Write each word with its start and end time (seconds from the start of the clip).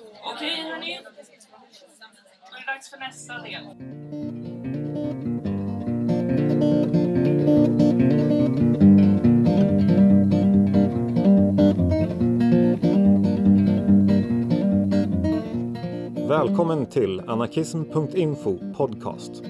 Okej 0.00 0.62
hörni, 0.62 0.98
då 1.04 1.10
är 2.56 2.60
det 2.60 2.72
dags 2.72 2.90
för 2.90 2.98
nästa 2.98 3.38
del. 3.38 3.64
Välkommen 16.28 16.86
till 16.86 17.20
anarkism.info 17.20 18.58
podcast. 18.76 19.42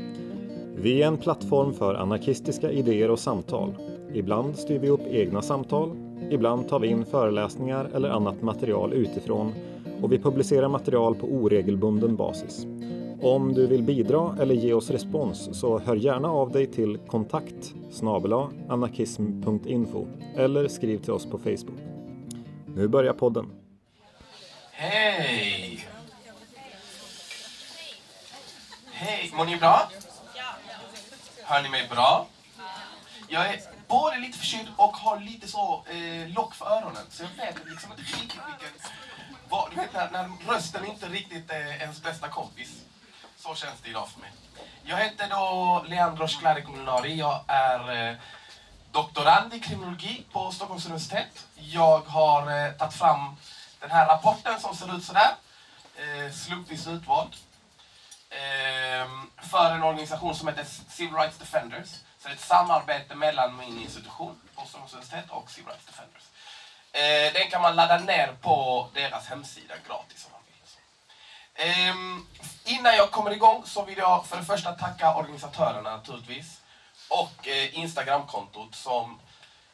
Vi 0.76 1.02
är 1.02 1.06
en 1.06 1.18
plattform 1.18 1.74
för 1.74 1.94
anarkistiska 1.94 2.70
idéer 2.70 3.10
och 3.10 3.18
samtal. 3.18 3.74
Ibland 4.14 4.58
styr 4.58 4.78
vi 4.78 4.88
upp 4.88 5.06
egna 5.10 5.42
samtal, 5.42 5.96
ibland 6.30 6.68
tar 6.68 6.78
vi 6.78 6.88
in 6.88 7.04
föreläsningar 7.04 7.90
eller 7.94 8.08
annat 8.10 8.42
material 8.42 8.92
utifrån 8.92 9.54
och 10.02 10.12
vi 10.12 10.18
publicerar 10.18 10.68
material 10.68 11.14
på 11.14 11.26
oregelbunden 11.26 12.16
basis. 12.16 12.66
Om 13.22 13.54
du 13.54 13.66
vill 13.66 13.82
bidra 13.82 14.36
eller 14.40 14.54
ge 14.54 14.72
oss 14.72 14.90
respons 14.90 15.60
så 15.60 15.78
hör 15.78 15.96
gärna 15.96 16.28
av 16.28 16.50
dig 16.50 16.66
till 16.66 16.98
kontakt 16.98 17.74
anarkism.info 18.68 20.06
eller 20.36 20.68
skriv 20.68 20.98
till 20.98 21.12
oss 21.12 21.26
på 21.26 21.38
Facebook. 21.38 21.78
Nu 22.66 22.88
börjar 22.88 23.12
podden. 23.12 23.52
Hej! 24.72 25.86
Hej, 28.92 29.30
mår 29.36 29.44
ni 29.44 29.56
bra? 29.56 29.90
Hör 31.44 31.62
ni 31.62 31.68
mig 31.68 31.88
bra? 31.90 32.26
Jag 33.28 33.48
är 33.48 33.60
både 33.88 34.18
lite 34.18 34.38
förkyld 34.38 34.68
och 34.76 34.96
har 34.96 35.20
lite 35.20 35.48
så 35.48 35.84
eh, 35.90 36.34
lock 36.34 36.54
för 36.54 36.66
öronen. 36.66 37.02
Så 37.10 37.22
jag 37.22 37.46
vet 37.46 37.56
liksom 37.70 37.90
inte 37.90 38.02
riktigt 38.02 38.22
vilken... 38.22 38.68
Vad, 39.50 39.70
du 39.70 39.76
vet 39.76 39.92
när, 39.92 40.10
när 40.10 40.30
rösten 40.46 40.86
inte 40.86 41.08
riktigt 41.08 41.50
är 41.50 41.80
ens 41.80 42.02
bästa 42.02 42.28
kompis. 42.28 42.68
Så 43.36 43.54
känns 43.54 43.80
det 43.80 43.88
idag 43.88 44.08
för 44.08 44.20
mig. 44.20 44.30
Jag 44.82 44.96
heter 44.96 45.28
då 45.28 45.84
Leandros 45.88 46.36
Klarikomulinari. 46.36 47.14
Jag 47.14 47.44
är 47.46 48.10
eh, 48.10 48.16
doktorand 48.92 49.54
i 49.54 49.60
kriminologi 49.60 50.24
på 50.32 50.50
Stockholms 50.50 50.86
universitet. 50.86 51.46
Jag 51.54 52.00
har 52.00 52.66
eh, 52.66 52.72
tagit 52.72 52.94
fram 52.94 53.36
den 53.80 53.90
här 53.90 54.06
rapporten 54.06 54.60
som 54.60 54.76
ser 54.76 54.96
ut 54.96 55.04
sådär. 55.04 55.34
Eh, 55.96 56.32
slumpvis 56.32 56.86
utvald. 56.86 57.36
Eh, 58.30 59.08
för 59.36 59.70
en 59.74 59.82
organisation 59.82 60.34
som 60.34 60.48
heter 60.48 60.64
Civil 60.88 61.14
Rights 61.14 61.38
Defenders. 61.38 61.88
Så 61.88 62.28
det 62.28 62.28
är 62.28 62.34
ett 62.34 62.40
samarbete 62.40 63.14
mellan 63.14 63.56
min 63.56 63.80
institution 63.80 64.40
på 64.54 64.66
Stockholms 64.66 64.92
universitet 64.92 65.30
och 65.30 65.50
Civil 65.50 65.68
Rights 65.68 65.86
Defenders. 65.86 66.29
Eh, 66.92 67.32
den 67.32 67.50
kan 67.50 67.62
man 67.62 67.76
ladda 67.76 67.98
ner 67.98 68.36
på 68.40 68.88
deras 68.94 69.26
hemsida 69.26 69.74
gratis 69.86 70.26
om 70.26 70.32
man 70.32 70.40
vill. 70.46 70.62
Eh, 71.54 72.74
innan 72.74 72.96
jag 72.96 73.10
kommer 73.10 73.30
igång 73.30 73.66
så 73.66 73.84
vill 73.84 73.98
jag 73.98 74.26
för 74.26 74.36
det 74.36 74.44
första 74.44 74.72
tacka 74.72 75.14
organisatörerna 75.14 75.96
naturligtvis. 75.96 76.60
Och 77.08 77.48
eh, 77.48 77.78
Instagramkontot 77.78 78.74
som 78.74 79.20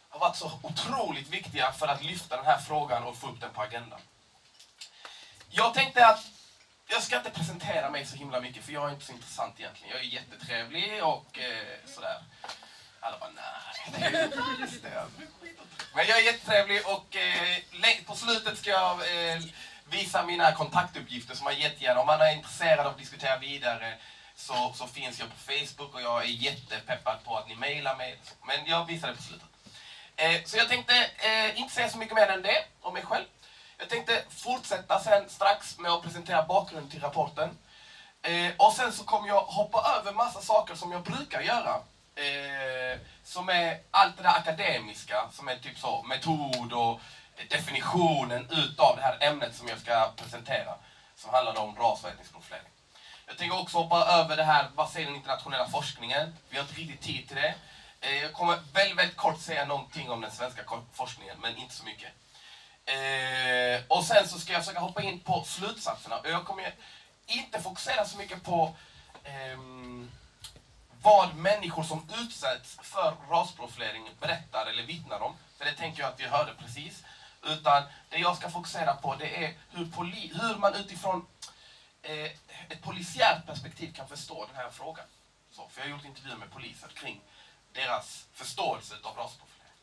har 0.09 0.21
varit 0.21 0.37
så 0.37 0.53
otroligt 0.63 1.29
viktiga 1.29 1.73
för 1.73 1.87
att 1.87 2.05
lyfta 2.05 2.37
den 2.37 2.47
här 2.47 2.59
frågan 2.59 3.05
och 3.05 3.17
få 3.17 3.27
upp 3.27 3.41
den 3.41 3.51
på 3.51 3.63
agendan. 3.63 4.01
Jag 5.51 5.75
tänkte 5.75 6.07
att 6.07 6.25
jag 6.89 7.03
ska 7.03 7.17
inte 7.17 7.31
presentera 7.31 7.91
mig 7.91 8.07
så 8.07 8.17
himla 8.17 8.41
mycket 8.41 8.65
för 8.65 8.73
jag 8.73 8.89
är 8.89 8.93
inte 8.93 9.05
så 9.05 9.13
intressant 9.13 9.61
egentligen. 9.61 9.91
Jag 9.91 10.01
är 10.01 10.05
jättetrevlig 10.05 11.05
och 11.05 11.39
eh, 11.39 11.79
sådär. 11.87 12.23
Alla 13.07 13.19
bara 13.19 13.31
nej, 13.31 14.13
det. 14.83 15.05
Men 15.95 16.07
jag 16.07 16.19
är 16.19 16.25
jättetrevlig 16.25 16.83
och 16.87 17.17
eh, 17.17 18.05
på 18.07 18.15
slutet 18.15 18.59
ska 18.59 18.71
jag 18.71 18.93
eh, 18.93 19.43
visa 19.85 20.23
mina 20.23 20.53
kontaktuppgifter 20.53 21.35
som 21.35 21.45
man 21.45 21.59
jättegärna, 21.59 22.01
om 22.01 22.07
man 22.07 22.21
är 22.21 22.37
intresserad 22.37 22.81
av 22.81 22.87
att 22.87 22.99
diskutera 22.99 23.39
vidare 23.39 23.95
så, 24.37 24.73
så 24.75 24.87
finns 24.87 25.21
jag 25.21 25.29
på 25.29 25.37
Facebook 25.37 25.95
och 25.95 26.03
jag 26.03 26.23
är 26.23 26.29
jättepeppad 26.29 27.25
på 27.25 27.37
att 27.37 27.49
ni 27.49 27.57
mejlar 27.57 27.97
mig. 27.97 28.19
Men 28.47 28.67
jag 28.67 28.87
visar 28.87 29.09
det 29.09 29.17
på 29.17 29.23
slutet. 29.23 29.49
Eh, 30.17 30.45
så 30.45 30.57
jag 30.57 30.69
tänkte 30.69 30.95
eh, 31.19 31.61
inte 31.61 31.75
säga 31.75 31.89
så 31.89 31.99
mycket 31.99 32.15
mer 32.15 32.29
än 32.29 32.43
det 32.43 32.65
om 32.81 32.93
mig 32.95 33.03
själv. 33.03 33.25
Jag 33.79 33.89
tänkte 33.89 34.25
fortsätta 34.31 35.01
sen 35.01 35.29
strax 35.29 35.79
med 35.79 35.91
att 35.91 36.03
presentera 36.03 36.43
bakgrunden 36.43 36.91
till 36.91 37.01
rapporten. 37.01 37.59
Eh, 38.23 38.53
och 38.57 38.73
sen 38.73 38.93
så 38.93 39.05
kommer 39.05 39.29
jag 39.29 39.41
hoppa 39.41 39.99
över 40.01 40.13
massa 40.13 40.41
saker 40.41 40.75
som 40.75 40.93
jag 40.93 41.03
brukar 41.03 41.41
göra. 41.41 41.81
Eh, 42.19 42.66
som 43.27 43.49
är 43.49 43.81
allt 43.91 44.17
det 44.17 44.23
där 44.23 44.39
akademiska, 44.39 45.31
som 45.33 45.49
är 45.49 45.57
typ 45.57 45.79
så 45.79 46.03
metod 46.03 46.73
och 46.73 47.01
definitionen 47.51 48.51
utav 48.51 48.97
det 48.97 49.03
här 49.03 49.19
ämnet 49.21 49.57
som 49.57 49.69
jag 49.69 49.79
ska 49.79 50.13
presentera. 50.17 50.75
Som 51.17 51.35
handlar 51.35 51.63
om 51.63 51.77
ras 51.77 52.05
och 52.05 52.11
etnisk 52.11 52.33
profilering. 52.33 52.69
Jag 53.27 53.39
tänker 53.39 53.61
också 53.61 53.79
hoppa 53.79 54.07
över 54.07 54.37
det 54.37 54.45
här, 54.45 54.71
vad 54.75 54.91
säger 54.91 55.07
den 55.07 55.17
internationella 55.17 55.69
forskningen? 55.69 56.37
Vi 56.49 56.57
har 56.57 56.65
inte 56.65 56.81
riktigt 56.81 57.01
tid 57.01 57.29
till 57.29 57.37
det. 57.37 57.55
Eh, 58.01 58.23
jag 58.23 58.33
kommer 58.33 58.59
väldigt, 58.73 58.99
väldigt 58.99 59.17
kort 59.17 59.41
säga 59.41 59.65
någonting 59.65 60.11
om 60.11 60.21
den 60.21 60.31
svenska 60.31 60.63
forskningen, 60.93 61.37
men 61.41 61.57
inte 61.57 61.75
så 61.75 61.85
mycket. 61.85 62.13
Eh, 62.85 63.83
och 63.89 64.05
sen 64.05 64.29
så 64.29 64.39
ska 64.39 64.53
jag 64.53 64.63
försöka 64.63 64.81
hoppa 64.81 65.03
in 65.03 65.21
på 65.21 65.45
slutsatserna. 65.45 66.19
Och 66.19 66.31
jag 66.31 66.45
kommer 66.45 66.75
inte 67.27 67.61
fokusera 67.63 68.05
så 68.05 68.19
mycket 68.19 68.43
på 68.43 68.77
ehm, 69.25 70.11
vad 71.07 71.37
människor 71.37 71.83
som 71.83 72.09
utsätts 72.21 72.79
för 72.83 73.17
rasprofilering 73.31 74.11
berättar 74.21 74.67
eller 74.67 74.83
vittnar 74.83 75.21
om. 75.21 75.37
För 75.59 75.65
det 75.65 75.73
tänker 75.73 76.03
jag 76.03 76.13
att 76.13 76.21
vi 76.21 76.27
hörde 76.27 76.55
precis. 76.55 77.05
Utan 77.43 77.83
det 78.09 78.19
jag 78.19 78.37
ska 78.37 78.51
fokusera 78.51 78.95
på 78.95 79.15
det 79.15 79.45
är 79.45 79.55
hur, 79.71 79.85
poli- 79.85 80.41
hur 80.41 80.57
man 80.57 80.75
utifrån 80.75 81.27
eh, 82.03 82.31
ett 82.69 82.83
polisiärt 82.83 83.47
perspektiv 83.47 83.93
kan 83.93 84.09
förstå 84.09 84.47
den 84.47 84.57
här 84.57 84.71
frågan. 84.71 85.05
Så, 85.53 85.69
för 85.69 85.81
jag 85.81 85.87
har 85.87 85.97
gjort 85.97 86.05
intervjuer 86.05 86.37
med 86.37 86.51
poliser 86.51 86.89
kring 86.89 87.21
deras 87.73 88.25
förståelse 88.35 88.95
av 89.03 89.17
rasprofilering. 89.17 89.75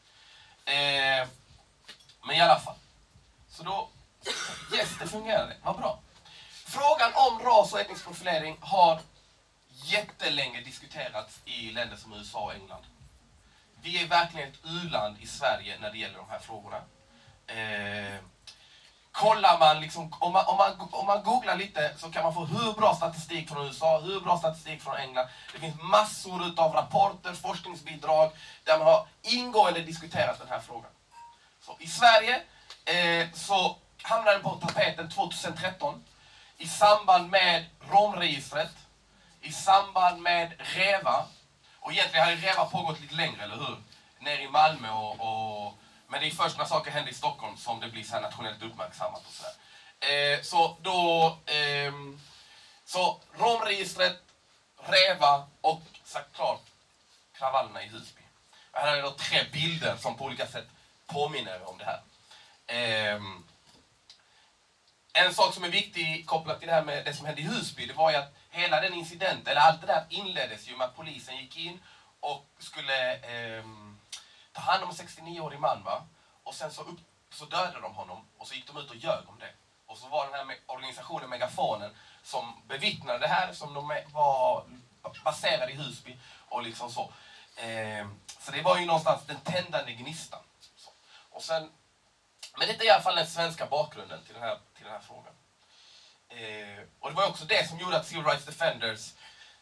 Eh, 0.66 1.28
men 2.24 2.36
i 2.36 2.42
alla 2.42 2.60
fall. 2.60 2.78
Så 3.50 3.64
då... 3.64 3.90
Yes, 4.74 4.90
det 5.00 5.08
fungerade. 5.08 5.58
Vad 5.64 5.78
bra. 5.78 6.00
Frågan 6.66 7.12
om 7.16 7.40
ras 7.40 7.74
och 7.74 7.80
etnisk 7.80 8.06
profilering 8.06 8.58
har 8.62 9.00
jättelänge 9.84 10.62
diskuterats 10.62 11.40
i 11.46 11.72
länder 11.72 11.98
som 11.98 12.14
USA 12.14 12.40
och 12.40 12.54
England. 12.54 12.84
Vi 13.82 14.04
är 14.04 14.08
verkligen 14.08 14.50
ett 14.50 14.60
u-land 14.64 15.18
i 15.20 15.28
Sverige 15.28 15.78
när 15.80 15.92
det 15.92 15.98
gäller 15.98 16.18
de 16.18 16.30
här 16.30 16.40
frågorna. 16.40 16.82
Eh, 17.48 18.20
kollar 19.12 19.60
man, 19.60 19.82
liksom, 19.82 20.14
om, 20.20 20.34
man, 20.34 20.46
om, 20.46 20.58
man, 20.58 20.90
om 20.92 21.06
man 21.06 21.24
googlar 21.24 21.56
lite 21.58 21.94
så 21.98 22.12
kan 22.12 22.24
man 22.24 22.34
få 22.34 22.46
hur 22.46 22.74
bra 22.74 22.96
statistik 22.96 23.50
från 23.50 23.66
USA, 23.66 24.00
hur 24.00 24.20
bra 24.20 24.38
statistik 24.38 24.82
från 24.82 24.96
England. 24.96 25.28
Det 25.54 25.60
finns 25.60 25.82
massor 25.82 26.48
utav 26.48 26.74
rapporter, 26.74 27.34
forskningsbidrag 27.34 28.32
där 28.64 28.78
man 28.78 28.88
har 28.88 29.08
ingående 29.22 29.80
diskuterat 29.80 30.40
den 30.40 30.50
här 30.50 30.60
frågan. 30.60 30.92
Så, 31.62 31.78
I 31.80 31.88
Sverige 31.88 32.42
eh, 32.86 33.32
så 33.34 33.78
hamnade 34.02 34.32
den 34.32 34.44
på 34.44 34.56
tapeten 34.56 35.10
2013 35.10 36.04
i 36.58 36.68
samband 36.68 37.30
med 37.30 37.66
romregistret, 37.90 38.72
i 39.44 39.52
samband 39.52 40.22
med 40.22 40.54
REVA. 40.60 41.26
Och 41.80 41.92
egentligen 41.92 42.26
hade 42.26 42.38
REVA 42.38 42.66
pågått 42.66 43.02
lite 43.02 43.16
längre, 43.16 43.44
eller 43.44 43.56
hur? 43.56 43.84
Nere 44.20 44.42
i 44.42 44.50
Malmö 44.50 44.92
och, 44.92 45.20
och 45.20 45.74
men 46.08 46.22
det 46.22 46.28
är 46.28 46.32
först 46.32 46.58
när 46.58 46.66
saker 46.66 46.92
händer 46.92 47.12
i 47.12 47.16
Stockholm 47.16 47.58
som 47.58 47.80
det 47.80 47.88
blir 47.88 48.04
så 48.04 48.14
här 48.14 48.22
nationellt 48.22 48.64
uppmärksammat 48.64 49.22
och 49.28 49.34
så 49.34 49.44
här. 49.44 50.34
Eh, 50.34 50.42
så 50.42 50.78
då... 50.82 51.38
Eh, 51.46 51.94
så 52.86 53.22
romregistret, 53.34 54.22
REVA 54.78 55.48
och 55.62 55.82
såklart 56.04 56.62
kravallerna 57.38 57.84
i 57.84 57.88
Husby. 57.88 58.22
Och 58.72 58.80
Här 58.80 58.98
är 58.98 59.02
då 59.02 59.12
tre 59.12 59.44
bilder 59.52 59.98
som 59.98 60.18
på 60.18 60.26
olika 60.26 60.48
sätt 60.48 60.68
påminner 61.08 61.70
om 61.70 61.78
det 61.78 61.86
här. 61.86 62.02
Eh, 62.68 63.22
en 65.14 65.34
sak 65.34 65.54
som 65.54 65.64
är 65.64 65.70
viktig 65.70 66.26
kopplat 66.28 66.60
till 66.60 66.68
det 66.68 66.74
här 66.74 66.84
med 66.84 67.06
det 67.06 67.14
som 67.14 67.26
hände 67.26 67.42
i 67.42 67.46
Husby, 67.46 67.86
det 67.86 67.94
var 67.94 68.12
ju 68.12 68.18
att 68.18 68.36
hela 68.54 68.82
den 68.82 68.94
incidenten, 68.94 69.48
eller 69.48 69.62
allt 69.62 69.82
det 69.82 69.88
där 69.88 70.06
inleddes 70.10 70.68
ju 70.68 70.78
med 70.78 70.88
att 70.88 70.96
polisen 70.96 71.38
gick 71.38 71.58
in 71.58 71.84
och 72.20 72.46
skulle 72.60 73.14
eh, 73.14 73.64
ta 74.52 74.62
hand 74.62 74.84
om 74.84 74.90
en 74.90 74.96
69-årig 74.96 75.60
man 75.60 75.84
va? 75.84 76.04
Och 76.44 76.56
sen 76.56 76.72
så, 76.72 76.82
upp, 76.82 77.00
så 77.30 77.46
dödade 77.46 77.82
de 77.82 77.94
honom 77.94 78.26
och 78.38 78.48
så 78.48 78.56
gick 78.56 78.68
de 78.68 78.78
ut 78.78 78.90
och 78.90 78.96
ljög 78.96 79.30
om 79.30 79.40
det. 79.40 79.54
Och 79.86 79.98
så 79.98 80.08
var 80.08 80.26
den 80.26 80.34
här 80.34 80.58
organisationen 80.66 81.30
Megafonen 81.30 81.96
som 82.24 82.62
bevittnade 82.68 83.20
det 83.20 83.28
här 83.28 83.54
som 83.54 83.74
de 83.74 83.88
var 84.14 84.64
baserade 85.24 85.72
i 85.72 85.76
Husby 85.76 86.18
och 86.50 86.64
liksom 86.64 86.92
så. 86.92 87.12
Eh, 87.56 88.08
så 88.40 88.52
det 88.52 88.62
var 88.62 88.78
ju 88.78 88.86
någonstans 88.86 89.22
den 89.28 89.40
tändande 89.40 89.94
gnistan. 89.94 90.44
Så. 90.76 90.92
Och 91.30 91.44
sen, 91.44 91.72
men 92.58 92.68
detta 92.68 92.84
är 92.84 92.88
i 92.88 92.90
alla 92.90 93.04
fall 93.04 93.16
den 93.16 93.28
svenska 93.28 93.66
bakgrunden 93.66 94.24
till 94.26 94.34
den 94.34 94.44
här, 94.44 94.60
till 94.76 94.84
den 94.84 94.94
här 94.94 95.02
frågan. 95.02 95.34
Eh, 96.36 96.84
och 97.00 97.10
det 97.10 97.16
var 97.16 97.30
också 97.30 97.46
det 97.46 97.70
som 97.70 97.80
gjorde 97.80 97.98
att 97.98 98.08
Civil 98.08 98.26
Rights 98.26 98.46
Defenders 98.46 99.14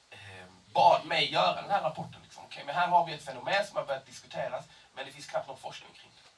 eh, 0.09 0.45
bad 0.73 1.05
mig 1.05 1.31
göra 1.31 1.61
den 1.61 1.71
här 1.71 1.81
rapporten. 1.81 2.21
Liksom. 2.23 2.45
Okay, 2.45 2.63
men 2.65 2.75
här 2.75 2.87
har 2.87 3.05
vi 3.05 3.13
ett 3.13 3.25
fenomen 3.25 3.65
som 3.67 3.77
har 3.77 3.85
börjat 3.85 4.05
diskuteras, 4.05 4.65
men 4.95 5.05
det 5.05 5.11
finns 5.11 5.27
knappt 5.27 5.47
någon 5.47 5.57
forskning 5.57 5.91
kring 5.93 6.11
det. 6.15 6.29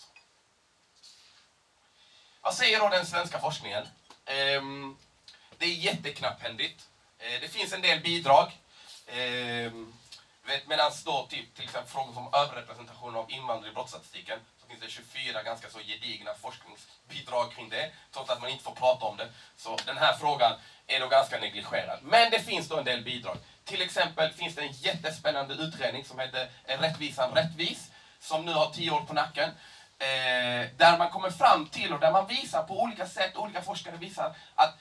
Så. 0.00 0.06
Vad 2.40 2.54
säger 2.54 2.80
då 2.80 2.88
den 2.88 3.06
svenska 3.06 3.38
forskningen? 3.40 3.82
Eh, 4.24 4.62
det 5.58 5.64
är 5.64 5.74
jätteknapphändigt. 5.74 6.88
Eh, 7.18 7.40
det 7.40 7.48
finns 7.48 7.72
en 7.72 7.82
del 7.82 8.00
bidrag. 8.00 8.52
Ehm, 9.06 9.92
Medan 10.66 10.92
då 11.04 11.26
typ, 11.30 11.54
till 11.54 11.64
exempel 11.64 11.90
frågor 11.90 12.12
som 12.12 12.34
överrepresentation 12.34 13.16
av 13.16 13.30
invandrare 13.30 13.70
i 13.70 13.74
brottsstatistiken 13.74 14.38
så 14.60 14.66
finns 14.66 14.80
det 14.80 14.90
24 14.90 15.42
ganska 15.42 15.70
så 15.70 15.78
gedigna 15.78 16.34
forskningsbidrag 16.34 17.52
kring 17.52 17.68
det, 17.68 17.90
trots 18.12 18.30
att 18.30 18.40
man 18.40 18.50
inte 18.50 18.64
får 18.64 18.74
prata 18.74 19.06
om 19.06 19.16
det. 19.16 19.28
Så 19.56 19.76
den 19.86 19.96
här 19.96 20.12
frågan 20.12 20.52
är 20.86 21.00
då 21.00 21.08
ganska 21.08 21.38
negligerad. 21.38 21.98
Men 22.02 22.30
det 22.30 22.40
finns 22.40 22.68
då 22.68 22.78
en 22.78 22.84
del 22.84 23.04
bidrag. 23.04 23.36
Till 23.64 23.82
exempel 23.82 24.32
finns 24.32 24.54
det 24.54 24.62
en 24.62 24.72
jättespännande 24.72 25.54
utredning 25.54 26.04
som 26.04 26.18
heter 26.18 26.50
rättvisan 26.66 27.34
rättvis? 27.34 27.90
Som 28.20 28.44
nu 28.44 28.52
har 28.52 28.70
tio 28.70 28.90
år 28.90 29.00
på 29.00 29.14
nacken. 29.14 29.50
Eh, 29.98 30.68
där 30.76 30.98
man 30.98 31.10
kommer 31.10 31.30
fram 31.30 31.66
till 31.66 31.92
och 31.92 32.00
där 32.00 32.12
man 32.12 32.26
visar 32.26 32.62
på 32.62 32.80
olika 32.80 33.06
sätt, 33.06 33.36
olika 33.36 33.62
forskare 33.62 33.96
visar 33.96 34.36
att 34.54 34.78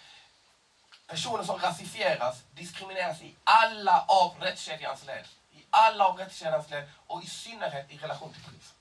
personer 1.08 1.44
som 1.44 1.60
rasifieras 1.60 2.44
diskrimineras 2.52 3.22
i 3.22 3.36
alla 3.44 4.06
av 4.08 4.36
rättskedjans 4.40 5.06
led. 5.06 5.26
I 5.52 5.66
alla 5.70 6.08
av 6.08 6.18
rättskedjans 6.18 6.70
led 6.70 6.90
och 7.08 7.24
i 7.24 7.28
synnerhet 7.28 7.92
i 7.92 7.98
relation 7.98 8.34
till 8.34 8.44
polisen. 8.44 8.76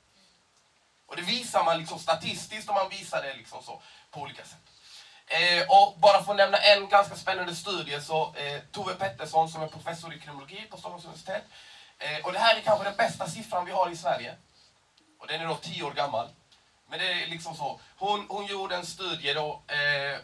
Och 1.06 1.16
det 1.16 1.22
visar 1.22 1.64
man 1.64 1.78
liksom 1.78 1.98
statistiskt 1.98 2.68
och 2.68 2.74
man 2.74 2.88
visar 2.88 3.22
det 3.22 3.34
liksom 3.34 3.62
så 3.62 3.82
på 4.10 4.20
olika 4.20 4.44
sätt. 4.44 4.58
Eh, 5.26 5.62
och 5.68 5.98
bara 5.98 6.22
för 6.22 6.30
att 6.32 6.36
nämna 6.36 6.58
en 6.58 6.88
ganska 6.88 7.16
spännande 7.16 7.54
studie 7.54 8.00
så 8.00 8.34
eh, 8.34 8.60
Tove 8.72 8.94
Pettersson 8.94 9.48
som 9.48 9.62
är 9.62 9.66
professor 9.66 10.14
i 10.14 10.18
kriminologi 10.18 10.66
på 10.70 10.76
Stockholms 10.76 11.04
universitet. 11.04 11.44
Eh, 11.98 12.26
och 12.26 12.32
det 12.32 12.38
här 12.38 12.56
är 12.56 12.60
kanske 12.60 12.84
den 12.84 12.96
bästa 12.96 13.28
siffran 13.28 13.66
vi 13.66 13.72
har 13.72 13.90
i 13.90 13.96
Sverige. 13.96 14.34
Och 15.20 15.26
den 15.26 15.40
är 15.40 15.46
då 15.46 15.54
tio 15.54 15.82
år 15.82 15.92
gammal. 15.92 16.28
Men 16.88 16.98
det 16.98 17.12
är 17.22 17.26
liksom 17.26 17.56
så. 17.56 17.80
Hon, 17.96 18.26
hon 18.28 18.46
gjorde 18.46 18.76
en 18.76 18.86
studie 18.86 19.34
då 19.34 19.62
eh, 19.66 20.18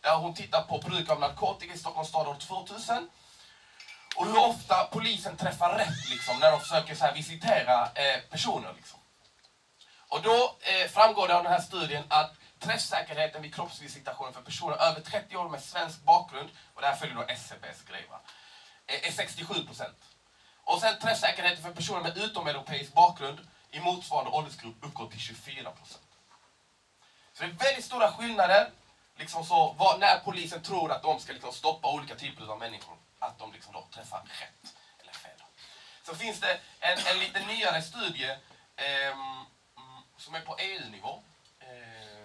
där 0.00 0.16
hon 0.16 0.34
tittar 0.34 0.62
på 0.62 0.78
bruk 0.78 1.10
av 1.10 1.20
narkotika 1.20 1.74
i 1.74 1.78
Stockholms 1.78 2.08
stad 2.08 2.28
år 2.28 2.34
2000. 2.34 3.08
Och 4.16 4.26
hur 4.26 4.38
ofta 4.38 4.84
polisen 4.84 5.36
träffar 5.36 5.78
rätt 5.78 6.10
liksom, 6.10 6.38
när 6.40 6.50
de 6.50 6.60
försöker 6.60 6.94
så 6.94 7.04
här, 7.04 7.14
visitera 7.14 7.84
eh, 7.84 8.20
personer. 8.30 8.72
Liksom. 8.76 9.00
Och 10.08 10.22
då 10.22 10.56
eh, 10.60 10.90
framgår 10.90 11.28
det 11.28 11.36
av 11.36 11.42
den 11.42 11.52
här 11.52 11.60
studien 11.60 12.04
att 12.08 12.32
träffsäkerheten 12.58 13.42
vid 13.42 13.54
kroppsvisitation 13.54 14.32
för 14.32 14.42
personer 14.42 14.76
över 14.76 15.00
30 15.00 15.36
år 15.36 15.48
med 15.48 15.62
svensk 15.62 16.02
bakgrund, 16.02 16.50
och 16.74 16.80
det 16.80 16.86
här 16.86 16.96
följer 16.96 17.16
då 17.16 17.22
SCBs 17.22 17.82
grej, 17.88 18.06
va, 18.10 18.20
eh, 18.86 19.08
är 19.08 19.12
67 19.12 19.66
procent. 19.66 19.96
Och 20.64 20.80
sen 20.80 20.98
träffsäkerheten 20.98 21.62
för 21.62 21.72
personer 21.72 22.00
med 22.00 22.16
utomeuropeisk 22.18 22.92
bakgrund 22.92 23.38
i 23.70 23.80
motsvarande 23.80 24.30
åldersgrupp 24.30 24.84
uppgår 24.84 25.08
till 25.08 25.20
24 25.20 25.70
procent. 25.70 26.08
Så 27.32 27.42
det 27.42 27.50
är 27.50 27.52
väldigt 27.52 27.84
stora 27.84 28.12
skillnader 28.12 28.70
liksom 29.16 29.44
så, 29.44 29.74
vad, 29.78 30.00
när 30.00 30.18
polisen 30.18 30.62
tror 30.62 30.92
att 30.92 31.02
de 31.02 31.20
ska 31.20 31.32
liksom 31.32 31.52
stoppa 31.52 31.92
olika 31.92 32.14
typer 32.14 32.52
av 32.52 32.58
människor, 32.58 32.96
att 33.22 33.38
de 33.38 33.52
liksom 33.52 33.72
då 33.72 33.88
träffar 33.94 34.18
rätt 34.18 34.74
eller 35.00 35.12
fel. 35.12 35.42
Så 36.02 36.14
finns 36.14 36.40
det 36.40 36.60
en, 36.80 36.98
en 37.06 37.18
lite 37.18 37.40
nyare 37.40 37.82
studie 37.82 38.30
eh, 38.76 39.16
som 40.16 40.34
är 40.34 40.40
på 40.40 40.56
EU-nivå, 40.58 41.22
eh, 41.60 42.24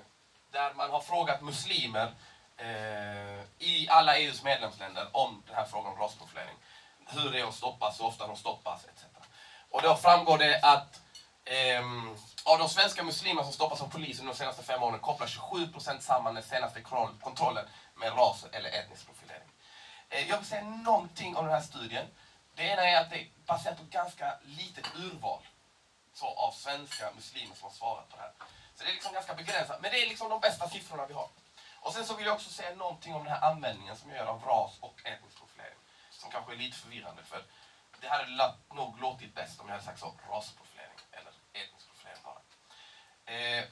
där 0.51 0.73
man 0.73 0.89
har 0.89 1.01
frågat 1.01 1.41
muslimer 1.41 2.13
eh, 2.57 3.41
i 3.59 3.87
alla 3.89 4.17
EUs 4.17 4.43
medlemsländer 4.43 5.07
om 5.11 5.43
den 5.47 5.55
här 5.55 5.65
frågan 5.65 5.93
om 5.93 5.99
rasprofilering. 5.99 6.55
Hur 7.05 7.31
det 7.31 7.39
är 7.39 7.47
att 7.47 7.55
stoppas, 7.55 7.99
hur 7.99 8.05
ofta 8.05 8.27
de 8.27 8.35
stoppas, 8.35 8.85
etc. 8.85 9.03
Och 9.69 9.81
då 9.81 9.95
framgår 9.95 10.37
det 10.37 10.59
att 10.61 11.01
ehm, 11.45 12.17
av 12.43 12.59
de 12.59 12.69
svenska 12.69 13.03
muslimer 13.03 13.43
som 13.43 13.53
stoppats 13.53 13.81
av 13.81 13.89
polisen 13.89 14.25
de 14.25 14.35
senaste 14.35 14.63
fem 14.63 14.83
åren 14.83 14.99
kopplar 14.99 15.27
27% 15.27 15.99
samman 15.99 16.33
den 16.33 16.43
senaste 16.43 16.81
kontrollen 17.21 17.65
med 17.95 18.17
ras 18.17 18.45
eller 18.51 18.69
etnisk 18.69 19.05
profil. 19.05 19.26
Eh, 20.09 20.29
jag 20.29 20.37
vill 20.37 20.47
säga 20.47 20.63
någonting 20.63 21.35
om 21.35 21.45
den 21.45 21.53
här 21.53 21.61
studien. 21.61 22.05
Det 22.55 22.63
ena 22.63 22.81
är 22.81 23.01
att 23.01 23.09
det 23.09 23.19
är 23.21 23.27
baserat 23.45 23.77
på 23.77 23.83
ganska 23.83 24.39
litet 24.43 24.85
urval 24.95 25.41
så, 26.13 26.27
av 26.27 26.51
svenska 26.51 27.11
muslimer 27.15 27.55
som 27.55 27.63
har 27.63 27.75
svarat 27.75 28.09
på 28.09 28.15
det 28.15 28.21
här. 28.21 28.31
Så 28.75 28.83
det 28.83 28.89
är 28.89 28.93
liksom 28.93 29.13
ganska 29.13 29.33
begränsat, 29.33 29.81
men 29.81 29.91
det 29.91 30.03
är 30.03 30.09
liksom 30.09 30.29
de 30.29 30.39
bästa 30.39 30.69
siffrorna 30.69 31.05
vi 31.05 31.13
har. 31.13 31.29
Och 31.79 31.93
sen 31.93 32.05
så 32.05 32.15
vill 32.15 32.25
jag 32.25 32.35
också 32.35 32.49
säga 32.49 32.75
någonting 32.75 33.15
om 33.15 33.23
den 33.23 33.33
här 33.33 33.51
användningen 33.51 33.97
som 33.97 34.09
jag 34.09 34.17
gör 34.17 34.25
av 34.25 34.43
ras 34.43 34.71
och 34.79 35.01
etnisk 35.05 35.37
profilering. 35.39 35.77
Som 36.11 36.31
kanske 36.31 36.53
är 36.53 36.57
lite 36.57 36.77
förvirrande, 36.77 37.23
för 37.23 37.43
det 38.01 38.07
hade 38.07 38.53
nog 38.73 39.01
låtit 39.01 39.35
bäst 39.35 39.59
om 39.59 39.67
jag 39.67 39.73
hade 39.73 39.85
sagt 39.85 39.99
så, 39.99 40.13
rasprofilering 40.31 40.99
eller 41.11 41.31
etnisk 41.53 41.87
profilering 41.89 42.23
bara. 42.23 42.41
Eh, 43.33 43.63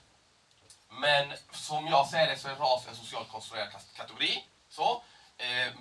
men 0.90 1.34
som 1.52 1.88
jag 1.88 2.08
ser 2.08 2.28
det 2.28 2.38
så 2.38 2.48
är 2.48 2.56
ras 2.56 2.88
en 2.88 2.96
socialt 2.96 3.32
konstruerad 3.32 3.70
kategori. 3.96 4.46
Så. 4.70 5.04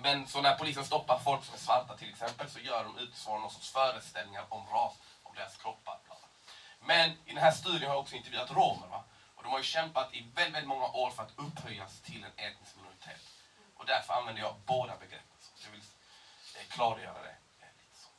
Men 0.05 0.27
så 0.27 0.41
när 0.41 0.55
polisen 0.55 0.85
stoppar 0.85 1.19
folk 1.19 1.43
som 1.45 1.53
är 1.53 1.59
svarta 1.59 1.97
till 1.97 2.09
exempel 2.09 2.49
så 2.49 2.59
gör 2.59 2.83
de 2.83 2.97
utifrån 2.97 3.41
någon 3.41 3.51
sorts 3.51 3.69
föreställningar 3.69 4.45
om 4.49 4.67
ras, 4.67 4.93
om 5.23 5.35
deras 5.35 5.57
kroppar. 5.57 5.97
Men 6.79 7.09
i 7.09 7.33
den 7.33 7.37
här 7.37 7.51
studien 7.51 7.83
har 7.89 7.95
jag 7.95 7.99
också 7.99 8.15
intervjuat 8.15 8.51
romer. 8.51 8.87
Va? 8.87 9.03
Och 9.35 9.43
de 9.43 9.51
har 9.51 9.57
ju 9.57 9.63
kämpat 9.63 10.13
i 10.13 10.21
väldigt, 10.35 10.55
väldigt 10.55 10.67
många 10.67 10.85
år 10.85 11.09
för 11.09 11.23
att 11.23 11.31
upphöjas 11.35 12.01
till 12.01 12.23
en 12.23 12.45
etnisk 12.45 12.75
minoritet. 12.75 13.21
Och 13.77 13.85
därför 13.85 14.13
använder 14.13 14.41
jag 14.41 14.55
båda 14.65 14.97
begreppen. 14.97 15.37
Så 15.39 15.67
jag 15.67 15.71
vill 15.71 15.81
eh, 16.55 16.67
klargöra 16.69 17.21
det. 17.21 17.35
Eh, 17.61 17.69
lite 17.79 17.99
så. 18.03 18.09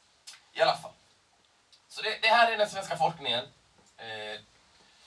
I 0.58 0.62
alla 0.62 0.76
fall. 0.76 0.92
Så 1.88 2.02
det, 2.02 2.18
det 2.22 2.28
här 2.28 2.52
är 2.52 2.58
den 2.58 2.70
svenska 2.70 2.96
forskningen. 2.96 3.44
Eh, 3.96 4.40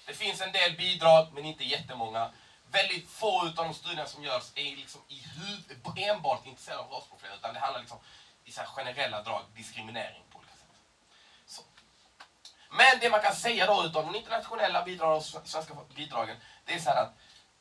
det 0.06 0.14
finns 0.14 0.42
en 0.42 0.52
del 0.52 0.78
bidrag, 0.78 1.28
men 1.34 1.46
inte 1.46 1.64
jättemånga. 1.64 2.32
Väldigt 2.72 3.10
få 3.10 3.42
av 3.42 3.56
de 3.56 3.74
studierna 3.74 4.06
som 4.06 4.24
görs 4.24 4.52
är 4.56 4.76
liksom 4.76 5.02
i 5.08 5.20
huvud, 5.20 5.98
enbart 5.98 6.46
intresserade 6.46 6.82
av 6.82 6.92
rasprofiler 6.92 7.36
utan 7.36 7.54
det 7.54 7.60
handlar 7.60 7.80
liksom 7.80 8.00
i 8.44 8.52
så 8.52 8.62
generella 8.62 9.24
drag 9.24 9.42
diskriminering 9.56 10.24
på 10.32 10.38
olika 10.38 10.54
sätt. 10.54 10.68
Så. 11.46 11.62
Men 12.70 13.00
det 13.02 13.10
man 13.10 13.22
kan 13.22 13.36
säga 13.36 13.66
då 13.66 13.84
utav 13.84 14.06
de 14.06 14.16
internationella 14.16 14.84
bidragen 14.86 15.16
och 15.18 15.48
svenska 15.48 15.74
bidragen, 15.96 16.38
det 16.66 16.74
är 16.74 16.80
så 16.80 16.90
att 16.90 17.14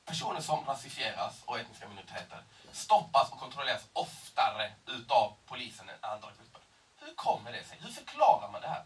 personer 0.05 0.40
som 0.40 0.64
rasifieras 0.64 1.43
och 1.44 1.58
etniska 1.58 1.88
minoriteter 1.88 2.44
stoppas 2.72 3.32
och 3.32 3.38
kontrolleras 3.38 3.82
oftare 3.93 4.72
utav 4.87 5.37
polisen 5.46 5.88
än 5.88 5.96
andra 6.00 6.28
grupper. 6.28 6.62
Hur 7.00 7.14
kommer 7.14 7.52
det 7.52 7.64
sig? 7.64 7.78
Hur 7.81 7.93
förklarar 7.93 8.52
man 8.52 8.60
det 8.60 8.69
här? 8.69 8.84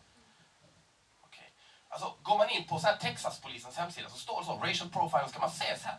Alltså, 1.93 2.15
går 2.23 2.39
man 2.39 2.51
in 2.51 2.69
på 2.69 2.79
så 2.79 2.87
här 2.87 2.97
Texaspolisens 2.97 3.77
hemsida 3.77 4.11
så 4.11 4.19
står 4.19 4.41
det 4.41 4.47
så, 4.47 4.57
racial 4.57 4.91
profiling, 4.91 5.29
ska 5.29 5.41
man 5.41 5.51
se 5.51 5.79
så 5.79 5.89
här. 5.89 5.99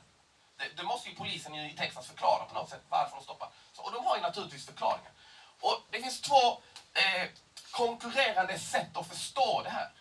Eh, 0.63 0.69
det, 0.69 0.81
det, 0.81 0.83
måste 0.83 1.09
ju 1.09 1.15
polisen 1.15 1.55
i 1.55 1.75
Texas 1.77 2.07
förklara 2.07 2.45
på 2.45 2.53
något 2.53 2.69
sätt 2.69 2.81
varför 2.89 3.15
de 3.15 3.23
stoppar. 3.23 3.49
Så, 3.73 3.81
och 3.81 3.91
de 3.91 4.05
har 4.05 4.15
ju 4.15 4.21
naturligtvis 4.21 4.65
förklaringar. 4.65 5.11
Och 5.59 5.81
det 5.91 6.01
finns 6.01 6.21
två 6.21 6.61
eh, 6.93 7.29
konkurrerande 7.71 8.59
sätt 8.59 8.97
att 8.97 9.07
förstå 9.07 9.61
det 9.63 9.69
här. 9.69 9.91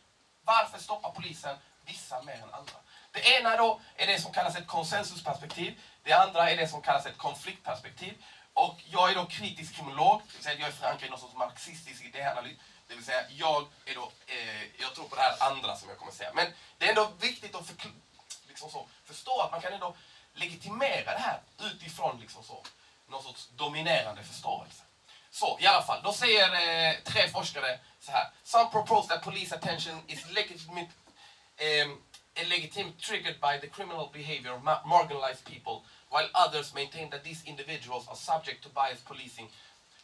Varför 0.45 0.79
stoppar 0.79 1.11
polisen 1.11 1.57
vissa 1.85 2.23
mer 2.23 2.35
än 2.35 2.55
andra? 2.55 2.73
Det 3.13 3.39
ena 3.39 3.57
då 3.57 3.81
är 3.97 4.07
det 4.07 4.21
som 4.21 4.33
kallas 4.33 4.57
ett 4.57 4.67
konsensusperspektiv. 4.67 5.81
Det 6.03 6.13
andra 6.13 6.51
är 6.51 6.57
det 6.57 6.69
som 6.69 6.83
kallas 6.83 7.07
ett 7.07 7.19
konfliktperspektiv. 7.19 8.25
Och 8.55 8.81
jag 8.85 9.11
är 9.11 9.15
då 9.15 9.27
kritisk 9.27 9.75
kriminolog, 9.75 10.23
det 10.27 10.35
vill 10.35 10.45
säga 10.45 10.59
jag 10.59 10.69
är 10.69 10.73
förankrad 10.73 11.07
i 11.07 11.11
någon 11.11 11.21
sorts 11.21 11.35
marxistisk 11.35 12.05
idéanalys. 12.05 12.59
Det 12.89 12.95
vill 12.95 13.05
säga, 13.05 13.25
jag, 13.31 13.67
är 13.85 13.95
då, 13.95 14.13
eh, 14.27 14.63
jag 14.81 14.95
tror 14.95 15.09
på 15.09 15.15
det 15.17 15.23
här 15.23 15.51
andra 15.51 15.77
som 15.77 15.89
jag 15.89 15.99
kommer 15.99 16.13
säga. 16.13 16.31
Men 16.35 16.47
det 16.79 16.85
är 16.85 16.89
ändå 16.89 17.13
viktigt 17.21 17.55
att 17.55 17.67
för, 17.67 17.77
liksom 18.49 18.71
så, 18.71 18.89
förstå 19.05 19.41
att 19.41 19.53
man 19.53 19.61
kan 19.61 19.73
ändå 19.73 19.97
legitimera 20.35 21.13
det 21.13 21.21
här 21.21 21.41
utifrån 21.61 22.21
liksom 22.21 22.45
så, 22.45 22.65
någon 23.09 23.23
sorts 23.23 23.49
dominerande 23.57 24.23
förståelse. 24.23 24.83
Så 25.31 25.59
i 25.61 25.67
alla 25.67 25.83
fall, 25.83 26.03
då 26.03 26.13
säger 26.13 26.49
eh, 26.53 26.95
tre 27.05 27.29
forskare 27.29 27.79
så 28.01 28.13
här. 28.13 28.31
Some 28.45 28.71
propose 28.71 29.09
that 29.09 29.23
police 29.23 29.55
attention 29.57 30.03
is 30.09 30.31
legitimate, 30.31 30.89
um, 31.85 32.03
legitimate 32.51 32.99
triggered 32.99 33.41
by 33.41 33.59
the 33.61 33.67
criminal 33.67 34.11
behavior 34.13 34.53
of 34.53 34.63
marginalized 34.85 35.45
people, 35.45 35.77
while 36.11 36.29
others 36.35 36.75
maintain 36.75 37.11
that 37.11 37.25
these 37.25 37.45
individuals 37.47 38.09
are 38.09 38.17
subject 38.17 38.63
to 38.63 38.69
biased 38.69 39.05
policing 39.05 39.49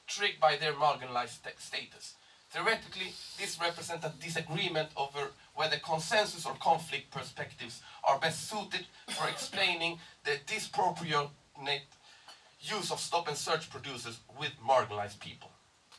triggered 0.06 0.40
by 0.40 0.56
their 0.56 0.72
marginalized 0.72 1.38
status. 1.58 2.14
Theoretically, 2.50 3.12
this 3.38 3.60
represents 3.60 4.06
a 4.06 4.12
disagreement 4.20 4.88
over 4.96 5.32
whether 5.54 5.76
consensus 5.78 6.46
or 6.46 6.54
conflict 6.54 7.10
perspectives 7.10 7.82
are 8.02 8.18
best 8.18 8.48
suited 8.48 8.86
for 9.08 9.28
explaining 9.28 9.98
the 10.24 10.38
disproportionate 10.46 11.88
use 12.60 12.90
of 12.90 13.00
stop 13.00 13.28
and 13.28 13.36
search 13.36 13.68
producers 13.68 14.18
with 14.40 14.52
marginalized 14.66 15.20
people. 15.20 15.50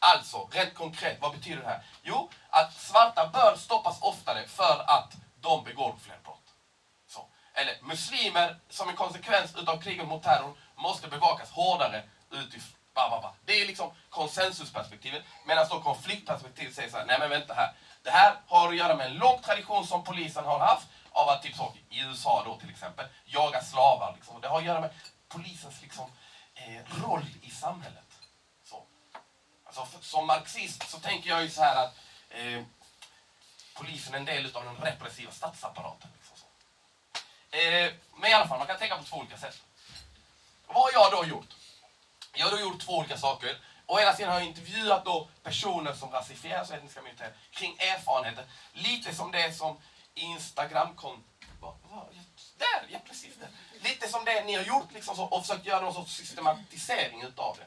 Alltså, 0.02 0.50
rent 0.52 0.74
konkret, 0.74 1.22
vad 1.22 1.32
betyder 1.34 1.62
det 1.62 1.68
här? 1.68 1.84
Jo, 2.04 2.30
att 2.50 2.74
svarta 2.74 3.28
bör 3.28 3.56
stoppas 3.56 4.02
oftare 4.02 4.48
för 4.48 4.84
att 4.88 5.14
de 5.42 5.64
begår 5.64 5.96
fler 6.02 6.18
brott. 6.24 6.54
Så. 7.08 7.28
Eller 7.54 7.78
muslimer, 7.82 8.60
som 8.70 8.90
en 8.90 8.96
konsekvens 8.96 9.56
utav 9.56 9.82
kriget 9.82 10.08
mot 10.08 10.24
terror, 10.24 10.54
måste 10.76 11.08
bevakas 11.08 11.52
hårdare 11.52 12.04
utifrån 12.32 12.79
Ba, 13.00 13.10
ba, 13.10 13.22
ba. 13.22 13.34
Det 13.46 13.62
är 13.62 13.68
liksom 13.68 13.92
konsensusperspektivet. 14.10 15.24
Medan 15.46 15.68
då 15.70 15.82
konfliktperspektivet 15.82 16.76
säger 16.76 16.90
så 16.90 16.98
här, 16.98 17.06
nej 17.06 17.20
men 17.20 17.30
vänta 17.30 17.54
här. 17.54 17.74
Det 18.04 18.10
här 18.12 18.36
har 18.48 18.70
att 18.70 18.76
göra 18.76 18.96
med 18.96 19.08
en 19.08 19.18
lång 19.18 19.42
tradition 19.42 19.88
som 19.88 20.04
polisen 20.04 20.46
har 20.46 20.60
haft 20.60 20.88
av 21.12 21.30
att, 21.30 21.44
typ 21.44 21.56
så, 21.56 21.74
i 21.90 22.00
USA 22.00 22.44
då 22.46 22.58
till 22.60 22.70
exempel, 22.70 23.06
jaga 23.26 23.64
slavar. 23.64 24.14
Liksom. 24.16 24.42
Det 24.42 24.48
har 24.48 24.58
att 24.58 24.66
göra 24.66 24.82
med 24.82 24.90
polisens 25.28 25.82
liksom, 25.82 26.12
eh, 26.56 27.04
roll 27.04 27.26
i 27.42 27.50
samhället. 27.50 28.20
Så. 28.64 28.84
Alltså, 29.66 29.86
för, 29.86 30.06
som 30.06 30.28
marxist 30.28 30.90
så 30.90 31.00
tänker 31.00 31.30
jag 31.30 31.44
ju 31.44 31.50
så 31.50 31.62
här 31.62 31.84
att 31.84 31.96
eh, 32.30 32.64
polisen 33.74 34.14
är 34.14 34.18
en 34.18 34.26
del 34.26 34.56
av 34.56 34.64
den 34.64 34.76
repressiva 34.76 35.32
statsapparaten. 35.32 36.10
Liksom 36.18 36.38
så. 36.38 36.46
Eh, 37.58 37.94
men 38.16 38.32
i 38.32 38.34
alla 38.34 38.48
fall, 38.48 38.58
man 38.58 38.68
kan 38.68 38.78
tänka 38.78 38.98
på 38.98 39.04
två 39.04 39.18
olika 39.18 39.38
sätt. 39.38 39.62
Vad 40.68 40.78
har 40.78 40.92
jag 40.94 41.12
då 41.12 41.30
gjort? 41.30 41.59
Jag 42.34 42.46
har 42.46 42.52
då 42.52 42.60
gjort 42.60 42.82
två 42.82 42.98
olika 42.98 43.18
saker. 43.18 43.58
Å 43.86 44.00
ena 44.00 44.14
sidan 44.14 44.32
har 44.32 44.40
jag 44.40 44.48
intervjuat 44.48 45.06
då 45.06 45.30
personer 45.44 45.94
som 45.94 46.12
rasifieras 46.12 46.70
och 46.70 46.76
etniska 46.76 47.02
minoriteter 47.02 47.34
kring 47.52 47.78
erfarenheter. 47.80 48.46
Lite 48.74 49.16
som 49.16 49.32
det 49.32 49.54
som 49.54 49.78
instagram 50.14 50.96
Där, 52.58 52.88
ja 52.90 53.00
precis 53.08 53.36
där. 53.36 53.50
Lite 53.90 54.08
som 54.08 54.26
det 54.26 54.44
ni 54.44 54.56
har 54.56 54.64
gjort 54.64 54.94
liksom 54.94 55.16
så, 55.16 55.24
och 55.24 55.42
försökt 55.46 55.66
göra 55.66 55.82
någon 55.82 55.94
sorts 55.94 56.16
systematisering 56.16 57.22
utav 57.22 57.58
det. 57.58 57.66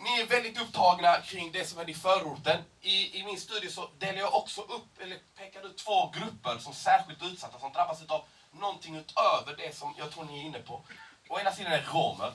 Ni 0.00 0.20
är 0.20 0.26
väldigt 0.26 0.60
upptagna 0.60 1.20
kring 1.20 1.52
det 1.52 1.64
som 1.64 1.78
är 1.78 1.90
i 1.90 1.94
förorten. 1.94 2.64
I, 2.80 3.20
I 3.20 3.24
min 3.24 3.40
studie 3.40 3.70
så 3.70 3.90
delar 3.98 4.18
jag 4.18 4.34
också 4.34 4.60
upp, 4.60 5.00
eller 5.00 5.18
pekar 5.36 5.66
ut 5.66 5.78
två 5.78 6.10
grupper 6.10 6.58
som 6.58 6.74
särskilt 6.74 7.22
utsatta, 7.22 7.58
som 7.58 7.72
drabbas 7.72 8.02
av 8.08 8.24
någonting 8.52 8.96
utöver 8.96 9.56
det 9.56 9.76
som 9.76 9.94
jag 9.98 10.10
tror 10.10 10.24
ni 10.24 10.40
är 10.40 10.44
inne 10.44 10.58
på. 10.58 10.84
Å 11.28 11.40
ena 11.40 11.52
sidan 11.52 11.72
är 11.72 11.82
romer, 11.82 12.32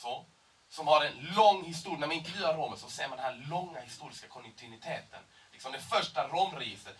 så, 0.00 0.24
som 0.68 0.88
har 0.88 1.04
en 1.04 1.34
lång 1.36 1.64
historia. 1.64 1.98
När 1.98 2.06
man 2.06 2.16
intervjuar 2.16 2.56
romer 2.56 2.76
så 2.76 2.90
ser 2.90 3.08
man 3.08 3.18
den 3.18 3.26
här 3.26 3.46
långa 3.50 3.80
historiska 3.80 4.28
kontinuiteten. 4.28 5.22
Liksom 5.52 5.72
det 5.72 5.80
första 5.80 6.28
romregistret 6.28 6.96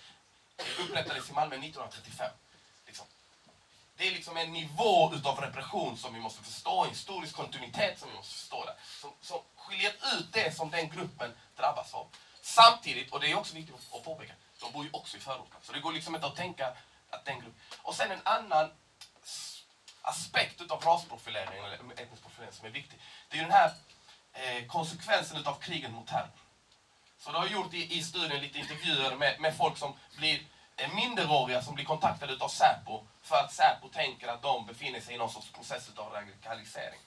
upprättades 0.80 1.30
i 1.30 1.33
Malmö 1.33 1.57
1935. 1.57 2.30
Liksom. 2.87 3.07
Det 3.97 4.07
är 4.07 4.11
liksom 4.11 4.37
en 4.37 4.52
nivå 4.52 5.14
utav 5.14 5.40
repression 5.40 5.97
som 5.97 6.14
vi 6.14 6.21
måste 6.21 6.42
förstå, 6.42 6.85
en 6.85 6.90
historisk 6.90 7.37
kontinuitet 7.37 7.99
som 7.99 8.09
vi 8.09 8.16
måste 8.16 8.35
förstå 8.35 8.64
där. 8.64 8.76
Som, 9.00 9.11
som 9.21 9.38
skiljer 9.57 9.92
ut 9.92 10.33
det 10.33 10.57
som 10.57 10.71
den 10.71 10.88
gruppen 10.90 11.35
drabbas 11.57 11.95
av. 11.95 12.07
Samtidigt, 12.42 13.12
och 13.12 13.21
det 13.21 13.30
är 13.30 13.38
också 13.38 13.54
viktigt 13.54 13.75
att 13.75 14.04
påpeka, 14.04 14.33
de 14.61 14.73
bor 14.73 14.85
ju 14.85 14.90
också 14.92 15.16
i 15.16 15.21
förorten. 15.21 15.61
Så 15.62 15.73
det 15.73 15.80
går 15.80 15.92
liksom 15.92 16.14
inte 16.14 16.26
att 16.26 16.37
tänka 16.37 16.76
att 17.11 17.25
den 17.25 17.40
gruppen... 17.40 17.61
Och 17.83 17.95
sen 17.95 18.11
en 18.11 18.21
annan 18.25 18.71
aspekt 20.02 20.61
utav 20.61 20.80
rasprofilering, 20.80 21.59
eller 21.59 22.02
etnisk 22.02 22.23
profilering, 22.23 22.52
som 22.52 22.66
är 22.66 22.71
viktig. 22.71 22.99
Det 23.28 23.37
är 23.37 23.42
ju 23.42 23.49
den 23.49 23.52
här 23.52 23.73
eh, 24.33 24.66
konsekvensen 24.66 25.37
utav 25.37 25.54
kriget 25.54 25.90
mot 25.90 26.07
terror. 26.07 26.30
Så 27.19 27.33
det 27.33 27.38
har 27.38 27.47
gjort 27.47 27.75
i, 27.75 27.99
i 27.99 28.02
studien 28.02 28.40
lite 28.40 28.59
intervjuer 28.59 29.16
med, 29.16 29.40
med 29.40 29.57
folk 29.57 29.78
som 29.78 29.95
blir 30.16 30.42
eh, 30.76 30.95
minderåriga 30.95 31.62
som 31.62 31.75
blir 31.75 31.85
kontaktade 31.85 32.33
utav 32.33 32.49
Säpo 32.49 33.07
för 33.23 33.37
att 33.37 33.52
Säpo 33.52 33.88
tänker 33.88 34.28
att 34.28 34.42
de 34.42 34.66
befinner 34.66 35.00
sig 35.00 35.14
i 35.14 35.19
någon 35.19 35.30
sorts 35.30 35.52
process 35.52 35.88
utav 35.88 36.12
radikalisering. 36.12 37.00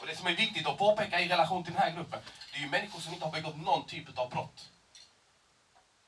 Och 0.00 0.06
det 0.06 0.16
som 0.16 0.26
är 0.26 0.36
viktigt 0.36 0.66
att 0.66 0.78
påpeka 0.78 1.20
i 1.20 1.28
relation 1.28 1.64
till 1.64 1.72
den 1.72 1.82
här 1.82 1.90
gruppen, 1.90 2.20
det 2.52 2.58
är 2.58 2.60
ju 2.60 2.68
människor 2.68 3.00
som 3.00 3.12
inte 3.12 3.24
har 3.24 3.32
begått 3.32 3.56
någon 3.56 3.86
typ 3.86 4.18
av 4.18 4.30
brott. 4.30 4.68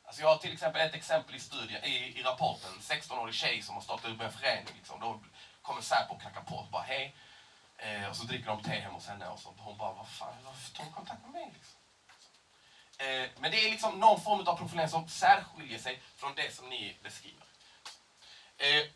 Alltså 0.05 0.23
jag 0.23 0.29
har 0.29 0.37
till 0.37 0.53
exempel 0.53 0.81
ett 0.81 0.95
exempel 0.95 1.35
i 1.35 1.41
studien, 1.41 1.85
i, 1.85 2.21
i 2.21 2.23
rapporten, 2.23 2.71
en 2.73 2.81
16-årig 2.81 3.35
tjej 3.35 3.63
som 3.63 3.75
har 3.75 3.83
startat 3.83 4.11
upp 4.11 4.21
en 4.21 4.33
förening. 4.33 4.75
Liksom. 4.77 5.01
Då 5.01 5.21
kommer 5.69 5.83
Säpo 5.83 6.15
och 6.15 6.21
knackar 6.21 6.41
på 6.41 6.57
och 6.57 6.71
bara 6.71 6.83
hej. 6.83 7.17
Eh, 7.77 8.11
och 8.11 8.17
så 8.17 8.25
dricker 8.25 8.47
de 8.47 8.63
te 8.63 8.71
hemma 8.71 8.95
hos 8.95 9.07
henne 9.07 9.29
och 9.29 9.39
så 9.39 9.55
hon 9.59 9.79
bara, 9.79 9.93
vad 9.93 10.09
fan, 10.09 10.35
varför 10.45 10.75
tar 10.75 10.85
de 10.85 10.93
kontakt 10.93 11.23
med 11.23 11.31
mig? 11.31 11.51
Liksom? 11.55 11.79
Eh, 12.99 13.31
men 13.41 13.51
det 13.51 13.67
är 13.67 13.71
liksom 13.71 14.01
någon 14.01 14.21
form 14.21 14.49
av 14.49 14.57
profilering 14.57 14.89
som 14.89 15.09
särskiljer 15.09 15.79
sig 15.79 16.03
från 16.17 16.35
det 16.35 16.55
som 16.55 16.69
ni 16.69 16.99
beskriver. 17.03 17.45
Eh, 18.57 18.87